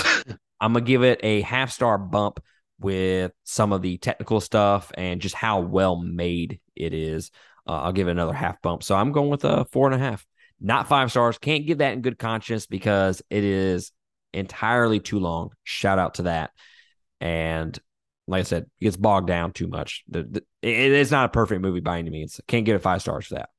I'm 0.61 0.73
gonna 0.73 0.85
give 0.85 1.03
it 1.03 1.21
a 1.23 1.43
half 1.43 1.71
star 1.71 1.99
bump 1.99 2.41
with 2.81 3.33
some 3.45 3.73
of 3.73 3.83
the 3.83 3.97
technical 3.99 4.41
stuff 4.41 4.91
and 4.97 5.21
just 5.21 5.35
how 5.35 5.61
well 5.61 5.97
made 5.97 6.61
it 6.75 6.93
is. 6.93 7.31
Uh, 7.67 7.83
I'll 7.83 7.93
give 7.93 8.09
it 8.09 8.12
another 8.12 8.33
half 8.33 8.61
bump. 8.61 8.83
So 8.83 8.95
I'm 8.95 9.12
going 9.12 9.31
with 9.31 9.45
a 9.45 9.65
four 9.67 9.91
and 9.91 9.95
a 9.95 10.05
half 10.05 10.27
not 10.61 10.89
five 10.89 11.11
stars. 11.11 11.39
Can't 11.39 11.67
give 11.67 11.79
that 11.79 11.93
in 11.93 12.03
good 12.03 12.19
conscience 12.19 12.67
because 12.67 13.23
it 13.31 13.45
is 13.45 13.93
entirely 14.33 15.01
too 15.01 15.19
long. 15.19 15.51
Shout 15.63 15.99
out 15.99 16.15
to 16.15 16.23
that. 16.23 16.51
And 17.21 17.79
like 18.27 18.41
I 18.41 18.45
said, 18.45 18.65
it 18.81 18.85
gets 18.85 18.97
bogged 18.97 19.27
down 19.27 19.53
too 19.53 19.69
much. 19.69 20.05
The, 20.09 20.23
the, 20.23 20.41
it, 20.63 20.93
it's 20.93 21.11
not 21.11 21.27
a 21.27 21.31
perfect 21.31 21.61
movie 21.61 21.81
by 21.81 21.99
any 21.99 22.11
means. 22.11 22.41
Can't 22.47 22.65
get 22.65 22.77
it 22.77 22.83
five 22.83 23.03
stars 23.03 23.27
for 23.27 23.35
that. 23.35 23.51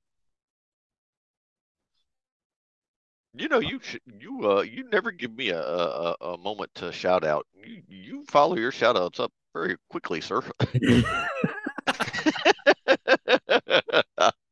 You 3.37 3.49
know, 3.49 3.59
you 3.59 3.81
you 4.05 4.49
uh 4.49 4.61
you 4.61 4.87
never 4.89 5.11
give 5.11 5.35
me 5.35 5.49
a, 5.49 5.61
a, 5.61 6.15
a 6.21 6.37
moment 6.37 6.73
to 6.75 6.91
shout 6.93 7.25
out. 7.25 7.45
You 7.53 7.81
you 7.89 8.23
follow 8.29 8.55
your 8.55 8.71
shout 8.71 8.95
outs 8.95 9.19
up 9.19 9.33
very 9.53 9.75
quickly, 9.89 10.21
sir. 10.21 10.41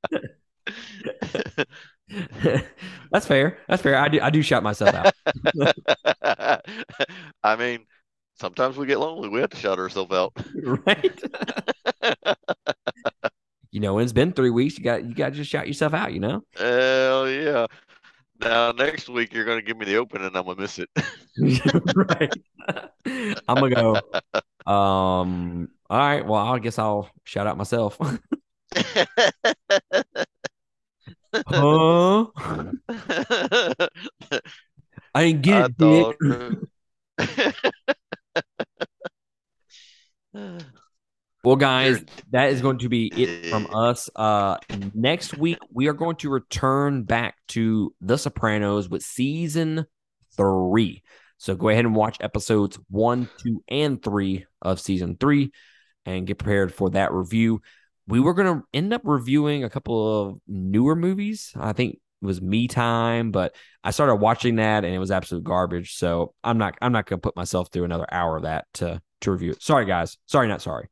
That's 3.12 3.26
fair. 3.26 3.58
That's 3.68 3.82
fair. 3.82 3.97
I 3.97 4.08
do. 4.08 4.20
I 4.22 4.30
do 4.30 4.41
shout 4.41 4.64
myself 4.64 4.93
out. 4.93 5.14
I 7.43 7.56
mean, 7.58 7.86
sometimes 8.39 8.78
we 8.78 8.88
get 8.88 8.99
lonely. 8.99 9.30
We 9.30 9.39
have 9.41 9.49
to 9.51 9.58
shout 9.58 9.80
ourselves 9.80 10.12
out, 10.12 10.34
right? 10.64 11.24
you 13.72 13.80
know, 13.80 13.95
when 13.95 14.04
it's 14.04 14.14
been 14.14 14.32
three 14.32 14.49
weeks, 14.49 14.78
you 14.78 14.84
got 14.84 15.04
you 15.04 15.14
got 15.14 15.30
to 15.30 15.36
just 15.36 15.49
shout 15.49 15.68
yourself 15.68 15.93
out. 15.93 16.14
You 16.14 16.20
know. 16.20 16.41
Hell 16.56 17.30
yeah! 17.30 17.66
Now 18.39 18.72
next 18.72 19.10
week 19.10 19.34
you're 19.34 19.45
going 19.45 19.60
to 19.60 19.66
give 19.66 19.78
me 19.78 19.86
the 19.86 19.97
open, 19.97 20.24
and 20.24 20.36
I'm 20.36 20.45
gonna 20.45 20.62
miss 20.62 20.80
it. 20.80 20.89
right. 21.95 22.34
I'm 23.47 23.56
gonna 23.56 23.70
go. 23.70 24.72
Um. 24.72 25.70
All 25.89 25.99
right. 25.99 26.26
Well, 26.26 26.41
I 26.41 26.60
guess 26.60 26.80
I'll 26.80 27.10
shout 27.24 27.47
out 27.47 27.58
myself. 27.58 27.97
Huh? 27.99 28.18
I 35.24 35.32
get 35.32 35.71
it, 35.80 36.59
well, 41.43 41.55
guys, 41.55 42.03
that 42.32 42.51
is 42.51 42.61
going 42.61 42.80
to 42.80 42.89
be 42.89 43.07
it 43.07 43.49
from 43.49 43.67
us. 43.74 44.09
Uh, 44.15 44.57
next 44.93 45.38
week, 45.38 45.59
we 45.71 45.88
are 45.88 45.93
going 45.93 46.17
to 46.17 46.30
return 46.30 47.03
back 47.03 47.36
to 47.49 47.93
The 48.01 48.17
Sopranos 48.17 48.89
with 48.89 49.03
season 49.03 49.86
three. 50.36 51.03
So 51.38 51.55
go 51.55 51.69
ahead 51.69 51.86
and 51.86 51.95
watch 51.95 52.17
episodes 52.19 52.78
one, 52.89 53.30
two, 53.38 53.63
and 53.69 54.01
three 54.01 54.45
of 54.61 54.80
season 54.80 55.17
three 55.19 55.51
and 56.05 56.28
get 56.28 56.38
prepared 56.38 56.74
for 56.74 56.89
that 56.89 57.13
review 57.13 57.61
we 58.07 58.19
were 58.19 58.34
going 58.34 58.59
to 58.59 58.67
end 58.74 58.93
up 58.93 59.01
reviewing 59.03 59.63
a 59.63 59.69
couple 59.69 60.21
of 60.21 60.39
newer 60.47 60.95
movies. 60.95 61.53
I 61.55 61.74
think 61.74 61.99
was 62.24 62.41
Me 62.41 62.67
Time, 62.67 63.32
but 63.32 63.55
I 63.84 63.91
started 63.91 64.15
watching 64.15 64.55
that 64.55 64.86
and 64.86 64.93
it 64.93 64.99
was 64.99 65.11
absolute 65.11 65.43
garbage. 65.43 65.95
So 65.95 66.34
I'm 66.43 66.57
not 66.57 66.76
I'm 66.82 66.91
not 66.91 67.07
to 67.07 67.17
put 67.17 67.36
myself 67.36 67.69
through 67.71 67.84
another 67.84 68.07
hour 68.11 68.38
of 68.38 68.43
that 68.43 68.65
to 68.76 69.01
to 69.21 69.32
review 69.32 69.51
it. 69.51 69.61
Sorry 69.61 69.86
guys. 69.86 70.17
Sorry 70.26 70.47
not 70.47 70.61
sorry. 70.61 70.89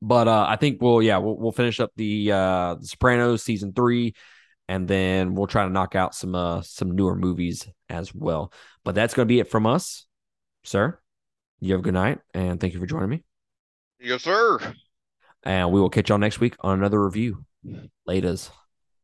But 0.00 0.28
uh, 0.28 0.46
I 0.48 0.56
think 0.56 0.82
we'll 0.82 1.02
yeah, 1.02 1.18
we'll 1.18 1.36
we'll 1.36 1.52
finish 1.52 1.80
up 1.80 1.90
the 1.96 2.32
uh 2.32 2.74
the 2.80 2.86
Sopranos 2.86 3.42
season 3.42 3.72
3 3.72 4.14
and 4.68 4.88
then 4.88 5.34
we'll 5.34 5.46
try 5.46 5.64
to 5.64 5.70
knock 5.70 5.94
out 5.94 6.14
some 6.14 6.34
uh 6.34 6.62
some 6.62 6.92
newer 6.92 7.16
movies 7.16 7.68
as 7.88 8.14
well. 8.14 8.52
But 8.84 8.94
that's 8.94 9.14
to 9.14 9.24
be 9.24 9.40
it 9.40 9.50
from 9.50 9.66
us. 9.66 10.06
Sir, 10.62 10.98
you 11.60 11.72
have 11.72 11.80
a 11.80 11.84
good 11.84 11.94
night 11.94 12.20
and 12.32 12.60
thank 12.60 12.74
you 12.74 12.80
for 12.80 12.86
joining 12.86 13.10
me. 13.10 13.24
Yes, 14.00 14.22
sir. 14.22 14.58
And 15.44 15.70
we 15.70 15.80
will 15.80 15.90
catch 15.90 16.08
y'all 16.08 16.18
next 16.18 16.40
week 16.40 16.56
on 16.60 16.78
another 16.78 17.04
review. 17.04 17.44
Laters. 18.08 18.50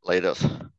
Laters. 0.05 0.70